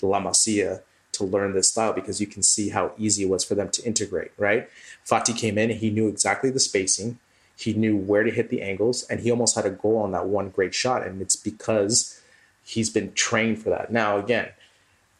[0.00, 3.54] La Masia to learn this style because you can see how easy it was for
[3.54, 4.30] them to integrate.
[4.38, 4.68] Right,
[5.04, 7.18] Fati came in he knew exactly the spacing,
[7.56, 10.26] he knew where to hit the angles, and he almost had a goal on that
[10.26, 12.22] one great shot, and it's because
[12.62, 13.90] he's been trained for that.
[13.90, 14.50] Now again,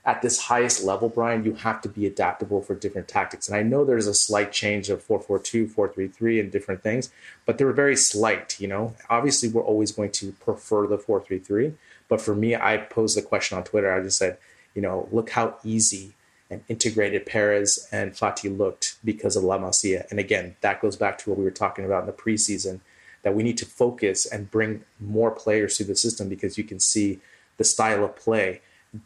[0.06, 3.48] at this highest level, Brian, you have to be adaptable for different tactics.
[3.48, 7.10] And I know there's a slight change of 442, 433 and different things,
[7.44, 8.94] but they're very slight, you know.
[9.10, 11.72] Obviously, we're always going to prefer the 433,
[12.08, 13.92] but for me, I posed the question on Twitter.
[13.92, 14.38] I just said,
[14.76, 16.14] you know, look how easy
[16.48, 20.08] and integrated Perez and Fati looked because of La Masia.
[20.10, 22.78] And again, that goes back to what we were talking about in the preseason
[23.24, 26.78] that we need to focus and bring more players through the system because you can
[26.78, 27.18] see
[27.56, 28.60] the style of play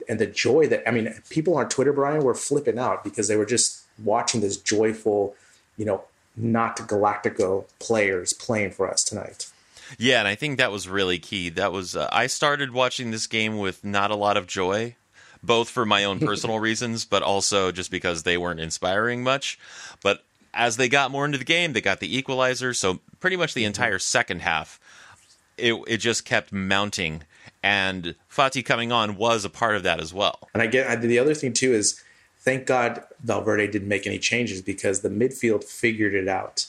[0.08, 3.36] and the joy that I mean, people on Twitter, Brian, were flipping out because they
[3.36, 5.34] were just watching this joyful,
[5.76, 6.04] you know,
[6.36, 9.50] not Galactico players playing for us tonight.
[9.98, 11.48] Yeah, and I think that was really key.
[11.48, 14.94] That was uh, I started watching this game with not a lot of joy,
[15.42, 19.58] both for my own personal reasons, but also just because they weren't inspiring much.
[20.02, 20.24] But
[20.54, 23.62] as they got more into the game, they got the equalizer, so pretty much the
[23.62, 23.68] mm-hmm.
[23.68, 24.80] entire second half
[25.60, 27.22] it it just kept mounting
[27.62, 30.48] and Fati coming on was a part of that as well.
[30.54, 32.02] And I get the other thing too is
[32.38, 36.66] thank God Valverde didn't make any changes because the midfield figured it out.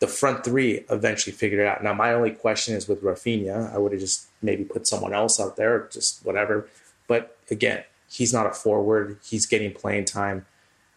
[0.00, 1.84] The front three eventually figured it out.
[1.84, 5.38] Now my only question is with Rafinha, I would have just maybe put someone else
[5.38, 6.68] out there, just whatever.
[7.06, 9.18] But again, he's not a forward.
[9.22, 10.46] He's getting playing time.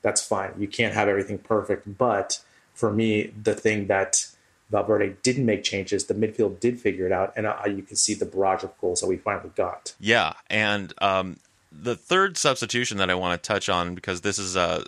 [0.02, 0.54] That's fine.
[0.58, 1.98] You can't have everything perfect.
[1.98, 2.42] But
[2.74, 4.28] for me, the thing that
[4.72, 6.06] Valverde didn't make changes.
[6.06, 9.02] The midfield did figure it out, and uh, you can see the barrage of goals
[9.02, 9.94] that we finally got.
[10.00, 11.38] Yeah, and um,
[11.72, 14.86] the third substitution that I want to touch on because this is a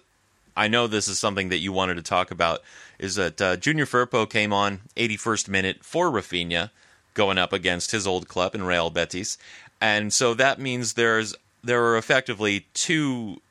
[0.56, 2.62] I know this is something that you wanted to talk about.
[2.98, 6.72] Is that uh, Junior Firpo came on 81st minute for Rafinha,
[7.14, 9.38] going up against his old club in Real Betis,
[9.80, 13.42] and so that means there's there are effectively two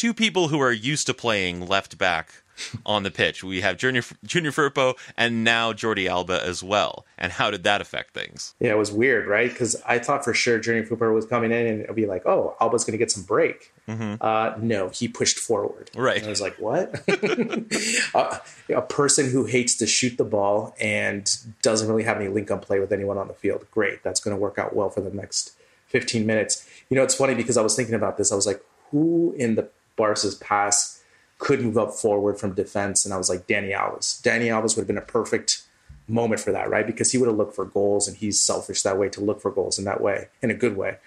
[0.00, 2.42] two people who are used to playing left back
[2.86, 3.44] on the pitch.
[3.44, 7.04] We have Junior Junior Firpo and now Jordi Alba as well.
[7.18, 8.54] And how did that affect things?
[8.60, 9.50] Yeah, it was weird, right?
[9.50, 12.56] Because I thought for sure Junior Firpo was coming in and it'd be like, oh,
[12.62, 13.74] Alba's going to get some break.
[13.86, 14.14] Mm-hmm.
[14.22, 15.90] Uh, no, he pushed forward.
[15.94, 16.16] Right.
[16.16, 17.06] And I was like, what?
[18.14, 18.38] uh,
[18.74, 21.30] a person who hates to shoot the ball and
[21.60, 23.66] doesn't really have any link on play with anyone on the field.
[23.70, 24.02] Great.
[24.02, 25.52] That's going to work out well for the next
[25.88, 26.66] 15 minutes.
[26.88, 28.32] You know, it's funny because I was thinking about this.
[28.32, 29.68] I was like, who in the
[30.00, 31.02] Barca's pass
[31.38, 33.04] could move up forward from defense.
[33.04, 34.20] And I was like, Dani Alves.
[34.22, 35.62] Dani Alves would have been a perfect
[36.06, 36.86] moment for that, right?
[36.86, 39.50] Because he would have looked for goals and he's selfish that way to look for
[39.50, 40.98] goals in that way, in a good way.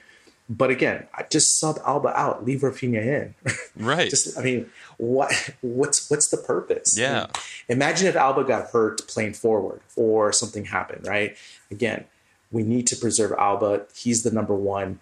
[0.50, 3.36] But again, I just sub Alba out, leave Rafinha in.
[3.76, 4.08] Right.
[4.08, 6.96] just, I mean, what what's what's the purpose?
[6.96, 7.24] Yeah.
[7.24, 7.34] I mean,
[7.70, 11.36] imagine if Alba got hurt playing forward or something happened, right?
[11.72, 12.06] Again,
[12.52, 13.88] we need to preserve Alba.
[13.96, 15.00] He's the number one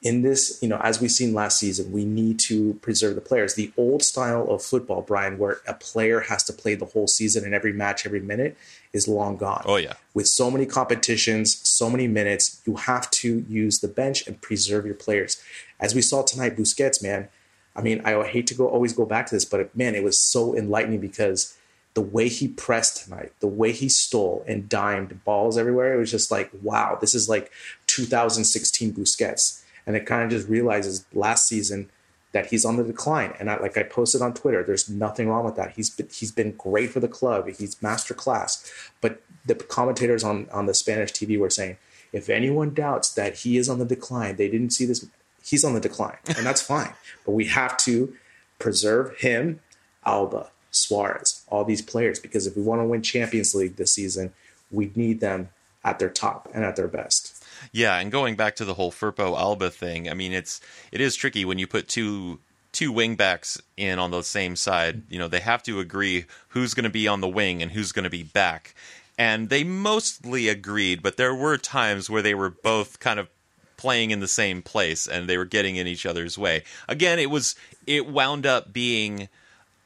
[0.00, 3.54] in this, you know, as we've seen last season, we need to preserve the players.
[3.54, 7.44] The old style of football, Brian, where a player has to play the whole season
[7.44, 8.56] and every match, every minute,
[8.92, 9.62] is long gone.
[9.66, 9.94] Oh, yeah.
[10.14, 14.86] With so many competitions, so many minutes, you have to use the bench and preserve
[14.86, 15.42] your players.
[15.80, 17.28] As we saw tonight, Busquets, man,
[17.74, 20.20] I mean, I hate to go always go back to this, but man, it was
[20.20, 21.56] so enlightening because
[21.94, 26.10] the way he pressed tonight, the way he stole and dimed balls everywhere, it was
[26.10, 27.50] just like, wow, this is like
[27.88, 29.57] 2016 Busquets
[29.88, 31.90] and it kind of just realizes last season
[32.32, 33.32] that he's on the decline.
[33.40, 35.72] And I, like I posted on Twitter, there's nothing wrong with that.
[35.76, 37.48] He's been, he's been great for the club.
[37.48, 38.70] He's master class.
[39.00, 41.78] But the commentators on on the Spanish TV were saying,
[42.12, 45.06] if anyone doubts that he is on the decline, they didn't see this.
[45.42, 46.92] He's on the decline, and that's fine.
[47.24, 48.14] But we have to
[48.58, 49.60] preserve him,
[50.04, 54.34] Alba, Suarez, all these players, because if we want to win Champions League this season,
[54.70, 55.48] we need them
[55.82, 57.37] at their top and at their best.
[57.72, 60.60] Yeah, and going back to the whole Firpo Alba thing, I mean it's
[60.92, 62.40] it is tricky when you put two
[62.72, 65.02] two wingbacks in on the same side.
[65.08, 67.92] You know, they have to agree who's going to be on the wing and who's
[67.92, 68.74] going to be back.
[69.18, 73.28] And they mostly agreed, but there were times where they were both kind of
[73.76, 76.62] playing in the same place and they were getting in each other's way.
[76.88, 77.54] Again, it was
[77.86, 79.28] it wound up being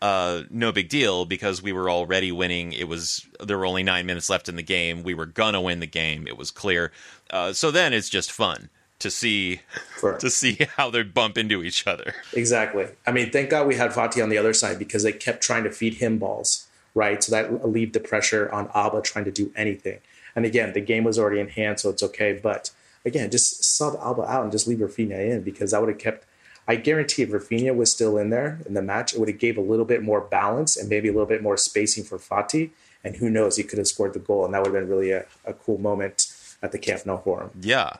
[0.03, 2.73] uh, no big deal because we were already winning.
[2.73, 5.05] It was there were only nine minutes left in the game.
[5.05, 6.27] We were gonna win the game.
[6.27, 6.91] It was clear.
[7.31, 9.61] Uh, so then it's just fun to see
[10.01, 10.19] sure.
[10.19, 12.15] to see how they bump into each other.
[12.33, 12.89] Exactly.
[13.07, 15.63] I mean, thank God we had Fati on the other side because they kept trying
[15.63, 17.23] to feed him balls, right?
[17.23, 20.01] So that relieved the pressure on Alba trying to do anything.
[20.35, 22.41] And again, the game was already in hand, so it's okay.
[22.43, 22.73] But
[23.05, 26.27] again, just sub Alba out and just leave Rafinha in because that would have kept
[26.69, 29.57] I guarantee if Rafinha was still in there in the match, it would have gave
[29.57, 32.71] a little bit more balance and maybe a little bit more spacing for Fati.
[33.05, 35.11] And who knows, he could have scored the goal, and that would have been really
[35.11, 36.33] a, a cool moment
[36.63, 37.51] at the Camp Nou for him.
[37.61, 37.95] Yeah.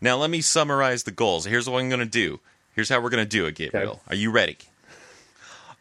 [0.00, 1.46] Now let me summarize the goals.
[1.46, 2.38] Here's what I'm going to do.
[2.74, 3.92] Here's how we're going to do it, Gabriel.
[3.92, 4.00] Okay.
[4.08, 4.58] Are you ready?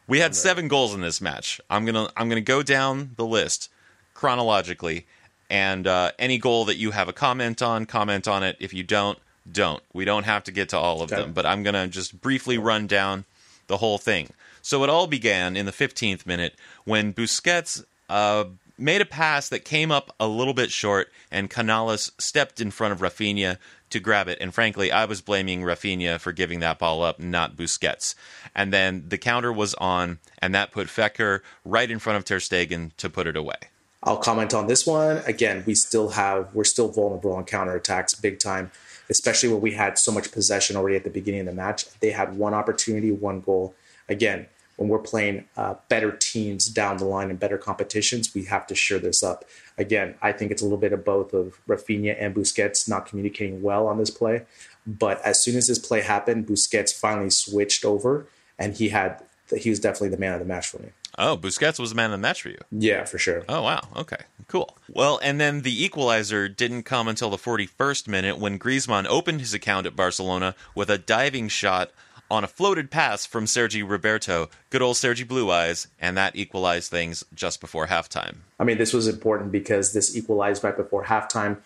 [0.07, 1.59] We had seven goals in this match.
[1.69, 3.71] I'm gonna I'm gonna go down the list
[4.13, 5.07] chronologically,
[5.49, 8.55] and uh, any goal that you have a comment on, comment on it.
[8.59, 9.17] If you don't,
[9.49, 9.81] don't.
[9.93, 11.21] We don't have to get to all of okay.
[11.21, 13.25] them, but I'm going to just briefly run down
[13.67, 14.29] the whole thing.
[14.61, 18.45] So it all began in the 15th minute when Busquets uh,
[18.77, 22.91] made a pass that came up a little bit short, and Canales stepped in front
[22.91, 23.57] of Rafinha
[23.91, 24.39] to grab it.
[24.41, 28.15] And frankly, I was blaming Rafinha for giving that ball up, not Busquets.
[28.55, 32.39] And then the counter was on, and that put Fekir right in front of Ter
[32.39, 33.55] Stegen to put it away.
[34.03, 35.17] I'll comment on this one.
[35.25, 38.71] Again, we still have, we're still vulnerable on counterattacks big time
[39.09, 41.85] especially when we had so much possession already at the beginning of the match.
[41.99, 43.75] They had one opportunity, one goal.
[44.09, 44.47] Again,
[44.77, 48.75] when we're playing uh, better teams down the line and better competitions, we have to
[48.75, 49.45] shore this up.
[49.77, 53.61] Again, I think it's a little bit of both of Rafinha and Busquets not communicating
[53.61, 54.45] well on this play.
[54.85, 58.27] But as soon as this play happened, Busquets finally switched over,
[58.59, 59.23] and he had
[59.55, 60.89] he was definitely the man of the match for me.
[61.17, 62.57] Oh, Busquets was the man of the match for you.
[62.71, 63.43] Yeah, for sure.
[63.47, 63.81] Oh, wow.
[63.95, 64.77] Okay, cool.
[64.89, 69.53] Well, and then the equalizer didn't come until the 41st minute when Griezmann opened his
[69.53, 71.91] account at Barcelona with a diving shot
[72.29, 74.49] on a floated pass from Sergi Roberto.
[74.69, 78.37] Good old Sergi Blue Eyes, and that equalized things just before halftime.
[78.59, 81.57] I mean, this was important because this equalized right before halftime.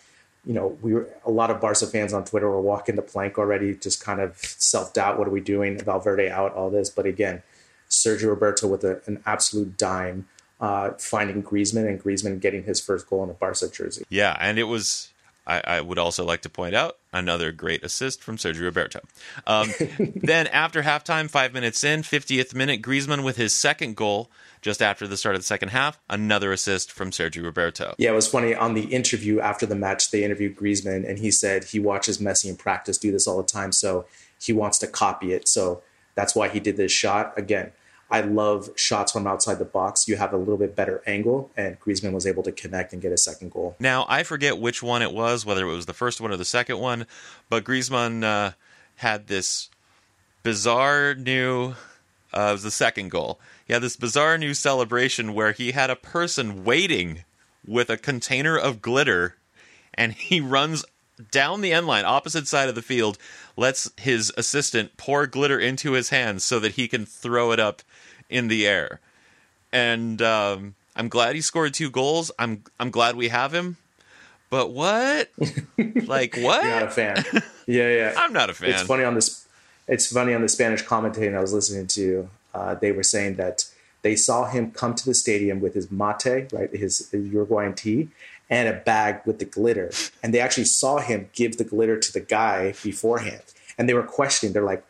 [0.45, 3.37] You know, we were a lot of Barca fans on Twitter were walking the plank
[3.37, 5.17] already, just kind of self doubt.
[5.17, 5.79] What are we doing?
[5.79, 6.89] Valverde out, all this.
[6.89, 7.43] But again,
[7.89, 10.27] Sergio Roberto with a, an absolute dime,
[10.59, 14.03] uh, finding Griezmann and Griezmann getting his first goal in a Barca jersey.
[14.09, 15.09] Yeah, and it was
[15.49, 19.01] I, I would also like to point out another great assist from Sergio Roberto.
[19.47, 19.73] Um,
[20.15, 24.29] then after halftime, five minutes in, 50th minute, Griezmann with his second goal
[24.61, 27.95] just after the start of the second half, another assist from Sergio Roberto.
[27.97, 28.53] Yeah, it was funny.
[28.53, 32.47] On the interview after the match, they interviewed Griezmann, and he said he watches Messi
[32.49, 34.05] in practice do this all the time, so
[34.39, 35.47] he wants to copy it.
[35.47, 35.81] So
[36.13, 37.33] that's why he did this shot.
[37.37, 37.71] Again,
[38.11, 40.07] I love shots from outside the box.
[40.07, 43.11] You have a little bit better angle, and Griezmann was able to connect and get
[43.11, 43.75] a second goal.
[43.79, 46.45] Now, I forget which one it was, whether it was the first one or the
[46.45, 47.05] second one,
[47.49, 48.51] but Griezmann uh,
[48.97, 49.69] had this
[50.41, 51.75] bizarre new.
[52.33, 53.39] Uh, it was the second goal.
[53.65, 57.23] He had this bizarre new celebration where he had a person waiting
[57.65, 59.35] with a container of glitter,
[59.93, 60.83] and he runs
[61.31, 63.17] down the end line, opposite side of the field,
[63.57, 67.81] lets his assistant pour glitter into his hands so that he can throw it up
[68.29, 68.99] in the air.
[69.71, 72.31] And um, I'm glad he scored two goals.
[72.39, 73.77] I'm I'm glad we have him.
[74.49, 75.29] But what?
[75.77, 76.63] like what?
[76.63, 77.23] You're not a fan.
[77.67, 78.13] Yeah, yeah.
[78.17, 78.71] I'm not a fan.
[78.71, 79.47] It's funny on this.
[79.87, 82.29] It's funny on the Spanish commentating I was listening to.
[82.53, 83.65] Uh, they were saying that
[84.01, 88.09] they saw him come to the stadium with his mate, right, his, his Uruguayan tea,
[88.49, 89.91] and a bag with the glitter.
[90.23, 93.43] And they actually saw him give the glitter to the guy beforehand.
[93.77, 94.53] And they were questioning.
[94.53, 94.83] They're like,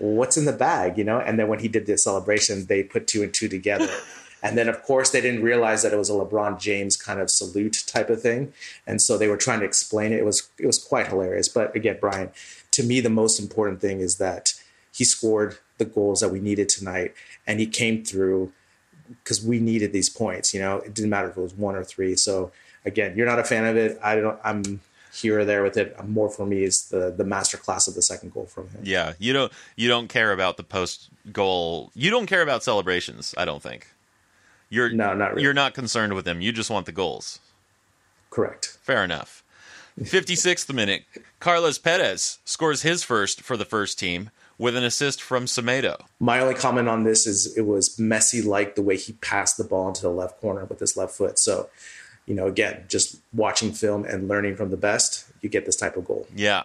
[0.00, 1.20] "What's in the bag?" You know.
[1.20, 3.88] And then when he did the celebration, they put two and two together.
[4.42, 7.30] And then, of course, they didn't realize that it was a LeBron James kind of
[7.30, 8.52] salute type of thing,
[8.86, 10.18] and so they were trying to explain it.
[10.18, 11.48] It was it was quite hilarious.
[11.48, 12.30] But again, Brian,
[12.70, 14.54] to me, the most important thing is that
[14.92, 17.14] he scored the goals that we needed tonight,
[17.46, 18.52] and he came through
[19.08, 20.54] because we needed these points.
[20.54, 22.16] You know, it didn't matter if it was one or three.
[22.16, 22.52] So
[22.84, 23.98] again, you're not a fan of it.
[24.02, 24.38] I don't.
[24.42, 24.80] I'm
[25.12, 25.96] here or there with it.
[26.08, 28.80] More for me is the the master class of the second goal from him.
[28.84, 31.90] Yeah, you don't you don't care about the post goal.
[31.94, 33.34] You don't care about celebrations.
[33.36, 33.88] I don't think.
[34.68, 35.42] You're No, not really.
[35.42, 36.40] You're not concerned with them.
[36.40, 37.40] You just want the goals.
[38.30, 38.78] Correct.
[38.82, 39.42] Fair enough.
[40.00, 41.02] 56th minute,
[41.40, 46.04] Carlos Perez scores his first for the first team with an assist from Semedo.
[46.20, 49.64] My only comment on this is it was Messi like the way he passed the
[49.64, 51.38] ball into the left corner with his left foot.
[51.38, 51.68] So,
[52.26, 55.96] you know, again, just watching film and learning from the best, you get this type
[55.96, 56.26] of goal.
[56.34, 56.64] Yeah.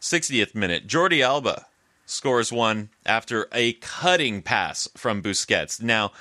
[0.00, 1.66] 60th minute, Jordi Alba
[2.06, 5.80] scores one after a cutting pass from Busquets.
[5.80, 6.12] Now,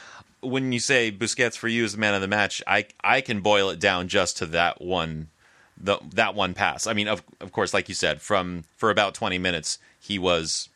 [0.42, 3.42] when you say Busquets for you as the man of the match, I I can
[3.42, 5.30] boil it down just to that one
[5.78, 6.88] the that one pass.
[6.88, 10.70] I mean, of of course, like you said, from for about 20 minutes he was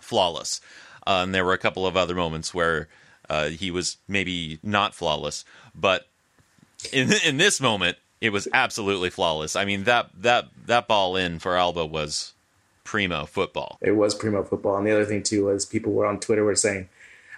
[0.00, 0.60] flawless.
[1.06, 2.88] Uh, and there were a couple of other moments where
[3.28, 5.44] uh, he was maybe not flawless,
[5.74, 6.08] but
[6.92, 9.56] in in this moment it was absolutely flawless.
[9.56, 12.32] I mean that that that ball in for Alba was
[12.84, 13.78] primo football.
[13.80, 14.76] It was primo football.
[14.76, 16.88] And the other thing too was people were on Twitter were saying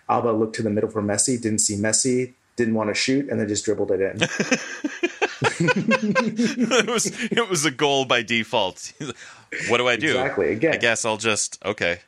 [0.09, 3.41] Alba looked to the middle for Messi, didn't see Messi, didn't want to shoot, and
[3.41, 4.23] then just dribbled it in.
[5.61, 8.93] it was it was a goal by default.
[9.69, 10.09] what do I do?
[10.09, 10.53] Exactly.
[10.53, 10.75] Again.
[10.75, 12.01] I guess I'll just okay.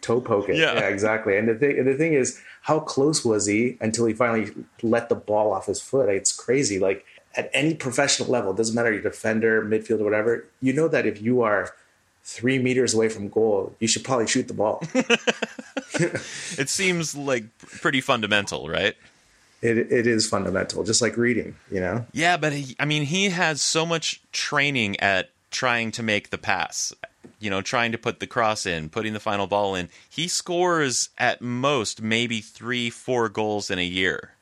[0.00, 0.56] Toe poke it.
[0.56, 0.74] Yeah.
[0.74, 1.36] Yeah, exactly.
[1.36, 4.52] And the thing, the thing is, how close was he until he finally
[4.82, 6.08] let the ball off his foot?
[6.08, 6.78] It's crazy.
[6.78, 7.04] Like
[7.34, 10.46] at any professional level, it doesn't matter your defender, midfielder, whatever.
[10.60, 11.74] You know that if you are
[12.24, 14.82] three meters away from goal, you should probably shoot the ball.
[16.58, 18.94] It seems like pretty fundamental, right?
[19.62, 21.56] it, it is fundamental, just like reading.
[21.70, 22.06] You know.
[22.12, 26.38] Yeah, but he, I mean, he has so much training at trying to make the
[26.38, 26.92] pass.
[27.40, 29.88] You know, trying to put the cross in, putting the final ball in.
[30.08, 34.32] He scores at most maybe three, four goals in a year.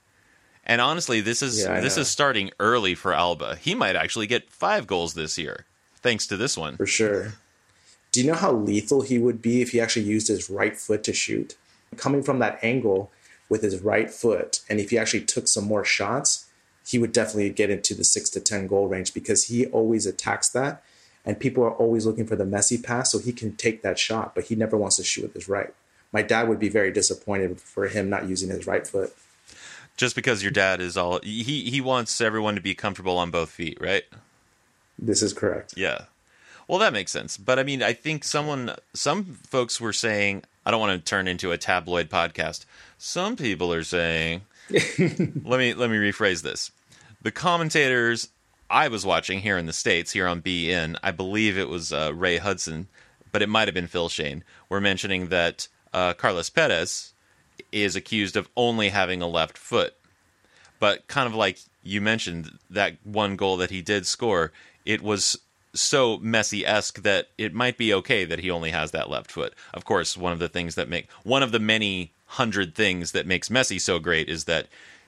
[0.64, 2.02] And honestly, this is Yeah, this know.
[2.02, 3.56] is starting early for Alba.
[3.56, 5.66] He might actually get five goals this year,
[6.00, 6.76] thanks to this one.
[6.76, 7.34] For sure.
[8.12, 11.04] Do you know how lethal he would be if he actually used his right foot
[11.04, 11.54] to shoot?
[11.96, 13.12] Coming from that angle
[13.48, 16.46] with his right foot, and if he actually took some more shots,
[16.86, 20.48] he would definitely get into the six to 10 goal range because he always attacks
[20.50, 20.82] that.
[21.26, 24.34] And people are always looking for the Messi pass, so he can take that shot,
[24.34, 25.74] but he never wants to shoot with his right.
[26.12, 29.14] My dad would be very disappointed for him not using his right foot.
[29.96, 33.50] Just because your dad is all he he wants everyone to be comfortable on both
[33.50, 34.04] feet, right?
[34.98, 35.74] This is correct.
[35.76, 36.04] Yeah.
[36.68, 37.36] Well, that makes sense.
[37.36, 41.28] But I mean, I think someone, some folks were saying, I don't want to turn
[41.28, 42.64] into a tabloid podcast.
[42.98, 46.72] Some people are saying, let me let me rephrase this.
[47.22, 48.28] The commentators
[48.68, 52.12] I was watching here in the states, here on beIN, I believe it was uh,
[52.14, 52.88] Ray Hudson,
[53.32, 57.12] but it might have been Phil Schoen, were mentioning that uh, Carlos Perez
[57.72, 59.94] is accused of only having a left foot
[60.78, 64.52] but kind of like you mentioned that one goal that he did score,
[64.84, 65.38] it was
[65.74, 69.54] so Messi esque that it might be okay that he only has that left foot.
[69.74, 73.26] Of course, one of the things that make one of the many hundred things that
[73.26, 74.66] makes Messi so great is that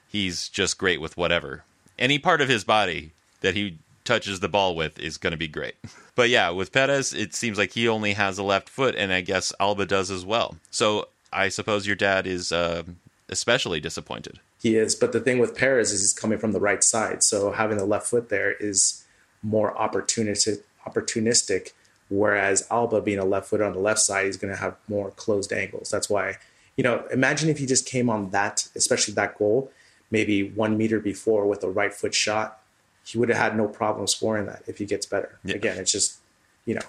[0.08, 1.64] he's just great with whatever.
[1.98, 5.48] Any part of his body that he touches the ball with is going to be
[5.48, 5.74] great.
[6.14, 9.20] But yeah, with Perez, it seems like he only has a left foot, and I
[9.20, 10.56] guess Alba does as well.
[10.68, 12.82] So I suppose your dad is uh,
[13.28, 14.40] especially disappointed.
[14.60, 17.52] He is, but the thing with Perez is he's coming from the right side, so
[17.52, 19.04] having the left foot there is
[19.44, 20.62] more opportunistic.
[20.84, 21.70] Opportunistic,
[22.08, 25.12] whereas Alba being a left foot on the left side, he's going to have more
[25.12, 25.88] closed angles.
[25.88, 26.38] That's why,
[26.76, 29.70] you know, imagine if he just came on that, especially that goal,
[30.10, 32.60] maybe one meter before with a right foot shot,
[33.08, 35.38] he would have had no problem scoring that if he gets better.
[35.42, 35.54] Yeah.
[35.54, 36.18] Again, it's just,
[36.66, 36.82] you know,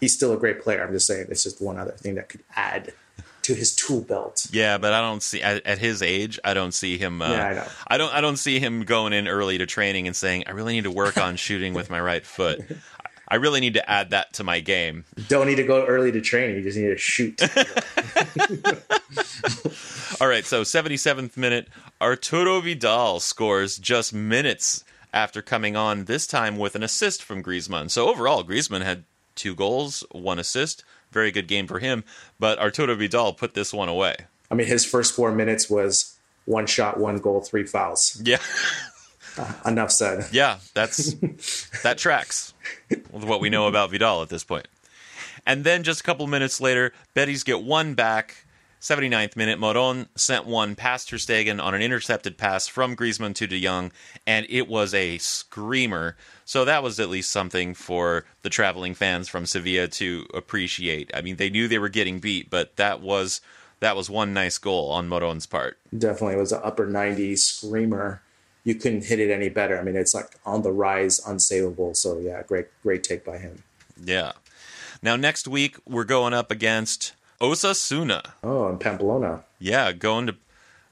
[0.00, 0.82] he's still a great player.
[0.82, 2.94] I'm just saying it's just one other thing that could add
[3.42, 4.46] to his tool belt.
[4.50, 6.40] Yeah, but I don't see at, at his age.
[6.42, 7.20] I don't see him.
[7.20, 7.94] Uh, Yeah, I.
[7.94, 8.14] I don't.
[8.14, 10.90] I don't see him going in early to training and saying, "I really need to
[10.90, 12.64] work on shooting with my right foot.
[13.28, 16.22] I really need to add that to my game." Don't need to go early to
[16.22, 16.56] training.
[16.56, 17.38] You just need to shoot.
[20.20, 21.68] All right, so 77th minute,
[22.00, 24.82] Arturo Vidal scores just minutes
[25.16, 27.90] after coming on, this time with an assist from Griezmann.
[27.90, 29.04] So overall, Griezmann had
[29.34, 30.84] two goals, one assist.
[31.10, 32.04] Very good game for him,
[32.38, 34.16] but Arturo Vidal put this one away.
[34.50, 38.20] I mean, his first four minutes was one shot, one goal, three fouls.
[38.22, 38.38] Yeah.
[39.38, 40.24] Uh, enough said.
[40.32, 41.12] Yeah, that's
[41.82, 42.54] that tracks
[42.88, 44.66] with what we know about Vidal at this point.
[45.44, 48.45] And then just a couple minutes later, Betis get one back.
[48.80, 53.46] 79th minute, Moron sent one past Ter Stegen on an intercepted pass from Griezmann to
[53.46, 53.90] De Jong,
[54.26, 56.16] and it was a screamer.
[56.44, 61.10] So that was at least something for the traveling fans from Sevilla to appreciate.
[61.14, 63.40] I mean, they knew they were getting beat, but that was
[63.80, 65.78] that was one nice goal on Moron's part.
[65.96, 68.22] Definitely it was an upper 90 screamer.
[68.64, 69.78] You couldn't hit it any better.
[69.78, 71.96] I mean, it's like on the rise, unsavable.
[71.96, 73.62] So, yeah, great, great take by him.
[74.02, 74.32] Yeah.
[75.02, 78.32] Now next week we're going up against Osasuna.
[78.42, 79.44] Oh, and Pamplona.
[79.58, 80.36] Yeah, going to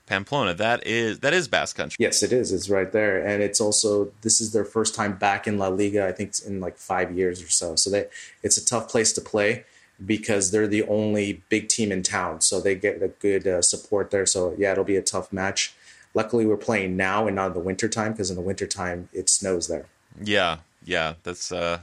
[0.06, 0.54] Pamplona.
[0.54, 1.96] That is that is Basque Country.
[1.98, 2.52] Yes, it is.
[2.52, 6.06] It's right there, and it's also this is their first time back in La Liga.
[6.06, 7.76] I think it's in like five years or so.
[7.76, 8.06] So they
[8.42, 9.64] it's a tough place to play
[10.04, 12.40] because they're the only big team in town.
[12.40, 14.26] So they get a good uh, support there.
[14.26, 15.74] So yeah, it'll be a tough match.
[16.12, 19.68] Luckily, we're playing now and not in the wintertime because in the wintertime it snows
[19.68, 19.86] there.
[20.22, 21.14] Yeah, yeah.
[21.22, 21.80] That's uh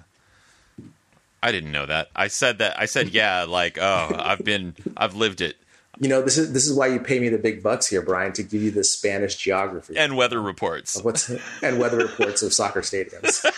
[1.44, 2.10] I didn't know that.
[2.16, 5.58] I said that I said yeah, like, oh, I've been I've lived it.
[6.00, 8.34] You know, this is this is why you pay me the big bucks here, Brian,
[8.34, 11.02] to give you the Spanish geography And weather reports.
[11.04, 11.30] what's
[11.62, 13.46] and weather reports of soccer stadiums.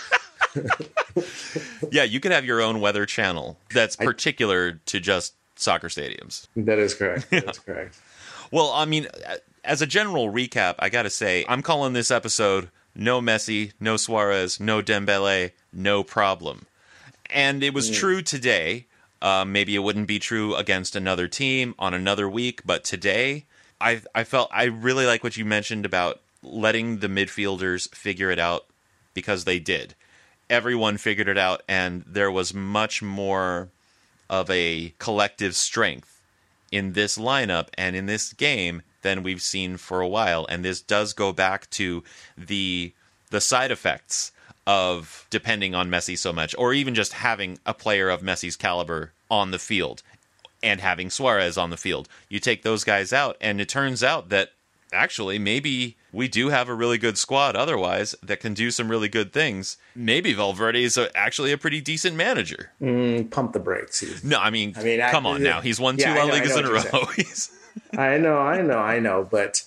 [1.90, 6.48] Yeah, you could have your own weather channel that's particular to just soccer stadiums.
[6.56, 7.28] That is correct.
[7.30, 7.96] That's correct.
[8.50, 9.06] Well, I mean,
[9.64, 13.96] as a general recap, I got to say, I'm calling this episode no Messi, no
[13.96, 16.66] Suarez, no Dembele, no problem.
[17.34, 18.86] And it was true today.
[19.20, 23.44] Uh, maybe it wouldn't be true against another team on another week, but today,
[23.80, 28.38] I I felt I really like what you mentioned about letting the midfielders figure it
[28.38, 28.66] out
[29.14, 29.96] because they did.
[30.48, 33.70] Everyone figured it out, and there was much more
[34.30, 36.22] of a collective strength
[36.70, 40.80] in this lineup and in this game than we've seen for a while and this
[40.80, 42.02] does go back to
[42.38, 42.92] the
[43.30, 44.32] the side effects
[44.66, 49.12] of depending on Messi so much or even just having a player of Messi's caliber
[49.30, 50.02] on the field
[50.62, 52.08] and having Suarez on the field.
[52.28, 54.50] You take those guys out and it turns out that
[54.92, 59.08] actually maybe we do have a really good squad otherwise that can do some really
[59.08, 59.76] good things.
[59.94, 62.70] Maybe Valverde is a, actually a pretty decent manager.
[62.80, 64.00] Mm, pump the brakes.
[64.00, 65.60] He's- no I mean, I mean, I- come on now.
[65.60, 68.02] He's won Yeah, two La Ligas in a row.
[68.02, 69.62] I know, I know, I know, but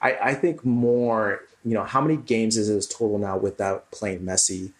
[0.00, 1.40] I, I think more.
[1.64, 4.72] You know, how many games is his total now without playing Messi,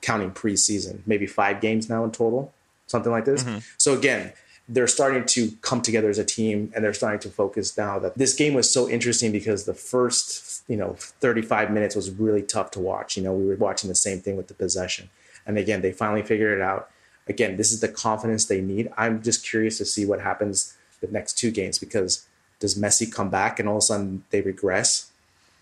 [0.00, 1.00] counting preseason?
[1.06, 2.52] Maybe five games now in total,
[2.86, 3.44] something like this.
[3.44, 3.58] Mm-hmm.
[3.76, 4.32] So again,
[4.68, 7.98] they're starting to come together as a team, and they're starting to focus now.
[7.98, 12.42] That this game was so interesting because the first, you know, 35 minutes was really
[12.42, 13.16] tough to watch.
[13.16, 15.10] You know, we were watching the same thing with the possession,
[15.44, 16.88] and again, they finally figured it out.
[17.28, 18.90] Again, this is the confidence they need.
[18.96, 22.26] I'm just curious to see what happens the next two games because
[22.58, 25.09] does Messi come back and all of a sudden they regress,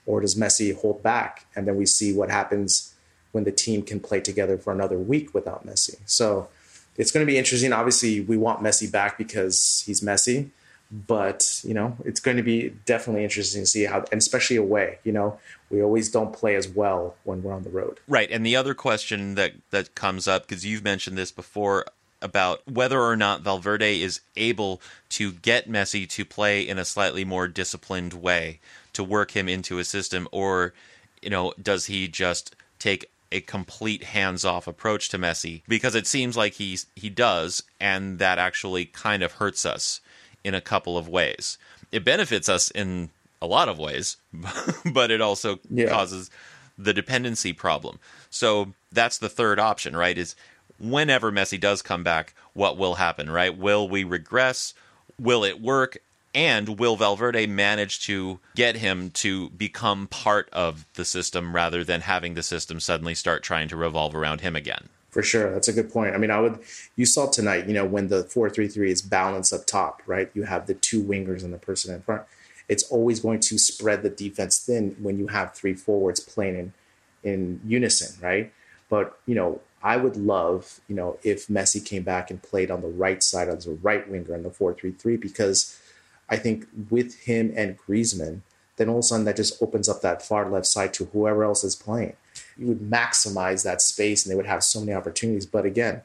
[0.08, 2.94] or does Messi hold back and then we see what happens
[3.32, 5.96] when the team can play together for another week without Messi?
[6.06, 6.48] So
[6.96, 7.72] it's going to be interesting.
[7.72, 10.48] Obviously, we want Messi back because he's Messi,
[10.90, 14.98] but you know it's going to be definitely interesting to see how, and especially away.
[15.04, 15.38] You know,
[15.70, 18.00] we always don't play as well when we're on the road.
[18.08, 21.84] Right, and the other question that that comes up because you've mentioned this before
[22.20, 27.24] about whether or not Valverde is able to get Messi to play in a slightly
[27.24, 28.58] more disciplined way
[28.92, 30.72] to work him into a system or
[31.22, 36.36] you know does he just take a complete hands-off approach to Messi because it seems
[36.36, 40.00] like he's he does and that actually kind of hurts us
[40.42, 41.58] in a couple of ways.
[41.92, 43.10] It benefits us in
[43.40, 44.16] a lot of ways,
[44.92, 45.90] but it also Yeah.
[45.90, 46.30] causes
[46.76, 47.98] the dependency problem.
[48.30, 50.16] So that's the third option, right?
[50.16, 50.34] Is
[50.78, 53.56] whenever Messi does come back, what will happen, right?
[53.56, 54.74] Will we regress?
[55.18, 55.98] Will it work?
[56.34, 62.02] And will Valverde manage to get him to become part of the system rather than
[62.02, 64.88] having the system suddenly start trying to revolve around him again?
[65.10, 66.14] For sure, that's a good point.
[66.14, 66.58] I mean, I would.
[66.94, 70.30] You saw tonight, you know, when the four-three-three is balanced up top, right?
[70.34, 72.22] You have the two wingers and the person in front.
[72.68, 76.72] It's always going to spread the defense thin when you have three forwards playing in
[77.24, 78.52] in unison, right?
[78.90, 82.80] But you know, I would love, you know, if Messi came back and played on
[82.80, 85.80] the right side as a right winger in the four-three-three because
[86.28, 88.40] I think with him and Griezmann,
[88.76, 91.44] then all of a sudden that just opens up that far left side to whoever
[91.44, 92.16] else is playing.
[92.56, 95.46] You would maximize that space and they would have so many opportunities.
[95.46, 96.02] But again,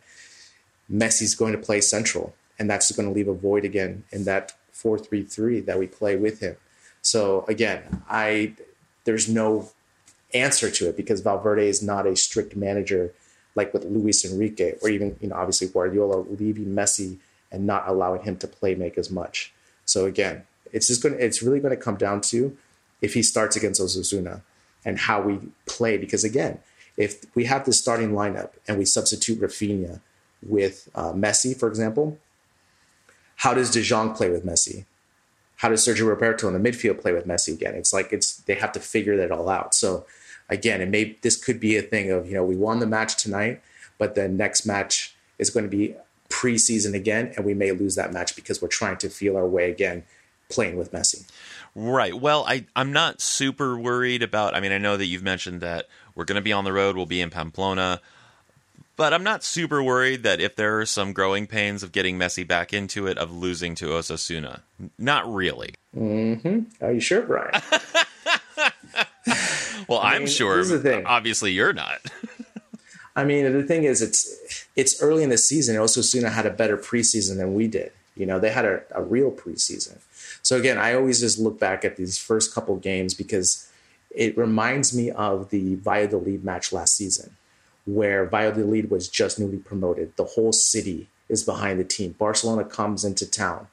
[0.92, 4.54] Messi's going to play central, and that's going to leave a void again in that
[4.72, 6.58] 4 3 3 that we play with him.
[7.02, 8.54] So again, I
[9.06, 9.70] there's no
[10.34, 13.14] answer to it because Valverde is not a strict manager
[13.56, 17.18] like with Luis Enrique, or even, you know, obviously Guardiola leaving Messi
[17.52, 19.54] and not allowing him to play make as much.
[19.86, 22.58] So again, it's just going to, it's really going to come down to
[23.02, 24.42] if he starts against Osasuna
[24.84, 25.98] and how we play.
[25.98, 26.60] Because again,
[26.98, 30.00] if we have this starting lineup and we substitute Rafinha
[30.42, 32.18] with uh, Messi, for example,
[33.38, 34.86] how does De Jong play with Messi?
[35.58, 37.74] How does Sergio Roberto in the midfield play with Messi again?
[37.76, 39.74] It's like it's they have to figure that all out.
[39.74, 40.06] So
[40.50, 43.22] again, it may this could be a thing of you know we won the match
[43.22, 43.62] tonight,
[43.98, 45.96] but the next match is going to be
[46.30, 49.70] preseason again, and we may lose that match because we're trying to feel our way
[49.70, 50.04] again
[50.50, 51.30] playing with Messi.
[51.76, 52.14] Right.
[52.14, 54.56] Well, I I'm not super worried about.
[54.56, 56.96] I mean, I know that you've mentioned that we're going to be on the road.
[56.96, 58.02] We'll be in Pamplona.
[58.96, 62.48] But I'm not super worried that if there are some growing pains of getting Messi
[62.48, 64.62] back into it, of losing to Osasuna.
[65.00, 65.74] Not really.
[65.98, 66.84] Mm-hmm.
[66.84, 67.60] Are you sure, Brian?
[69.88, 70.64] well, I am sure.
[71.06, 72.00] Obviously, you're not.
[73.16, 75.76] I mean, the thing is, it's it's early in the season.
[75.76, 77.92] Osasuna had a better preseason than we did.
[78.16, 80.00] You know, they had a, a real preseason.
[80.42, 83.70] So again, I always just look back at these first couple games because
[84.12, 87.36] it reminds me of the Valladolid match last season,
[87.86, 90.16] where Valladolid was just newly promoted.
[90.16, 92.16] The whole city is behind the team.
[92.20, 93.68] Barcelona comes into town.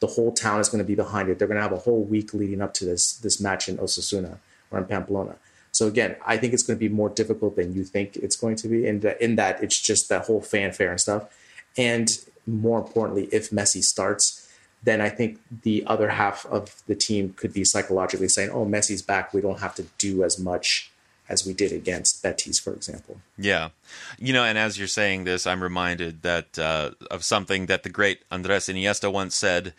[0.00, 1.38] The whole town is going to be behind it.
[1.38, 4.38] They're going to have a whole week leading up to this this match in Osasuna
[4.70, 5.36] or in Pamplona.
[5.72, 8.56] So again, I think it's going to be more difficult than you think it's going
[8.56, 8.86] to be.
[8.86, 11.24] In in that it's just that whole fanfare and stuff.
[11.76, 14.48] And more importantly, if Messi starts,
[14.82, 19.02] then I think the other half of the team could be psychologically saying, "Oh, Messi's
[19.02, 19.34] back.
[19.34, 20.90] We don't have to do as much."
[21.28, 23.20] As we did against Betis, for example.
[23.36, 23.70] Yeah,
[24.16, 27.88] you know, and as you're saying this, I'm reminded that uh, of something that the
[27.88, 29.74] great Andres Iniesta once said: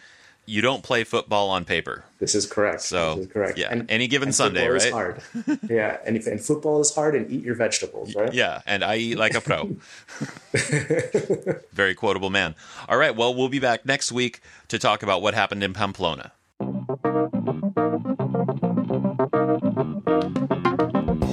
[0.48, 2.06] you don't play football on paper.
[2.20, 2.82] This is correct.
[2.82, 3.58] So this is correct.
[3.58, 4.91] Yeah, and, any given Sunday, right?
[4.91, 5.22] hard.
[5.70, 8.34] yeah, and, if, and football is hard, and eat your vegetables, right?
[8.34, 9.66] Yeah, and I eat like a pro.
[11.74, 12.56] Very quotable man.
[12.88, 14.39] All right, well, we'll be back next week
[14.70, 16.32] to talk about what happened in Pamplona.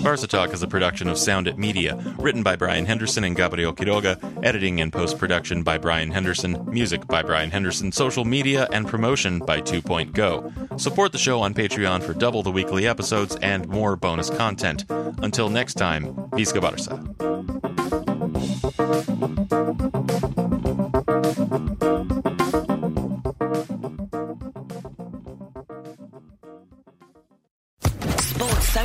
[0.04, 3.72] Barca Talk is a production of Sound It Media, written by Brian Henderson and Gabriel
[3.72, 8.86] Quiroga, editing and post production by Brian Henderson, music by Brian Henderson, social media and
[8.86, 10.52] promotion by Two Point Go.
[10.76, 14.84] Support the show on Patreon for double the weekly episodes and more bonus content.
[14.90, 17.00] Until next time, Visca Barca.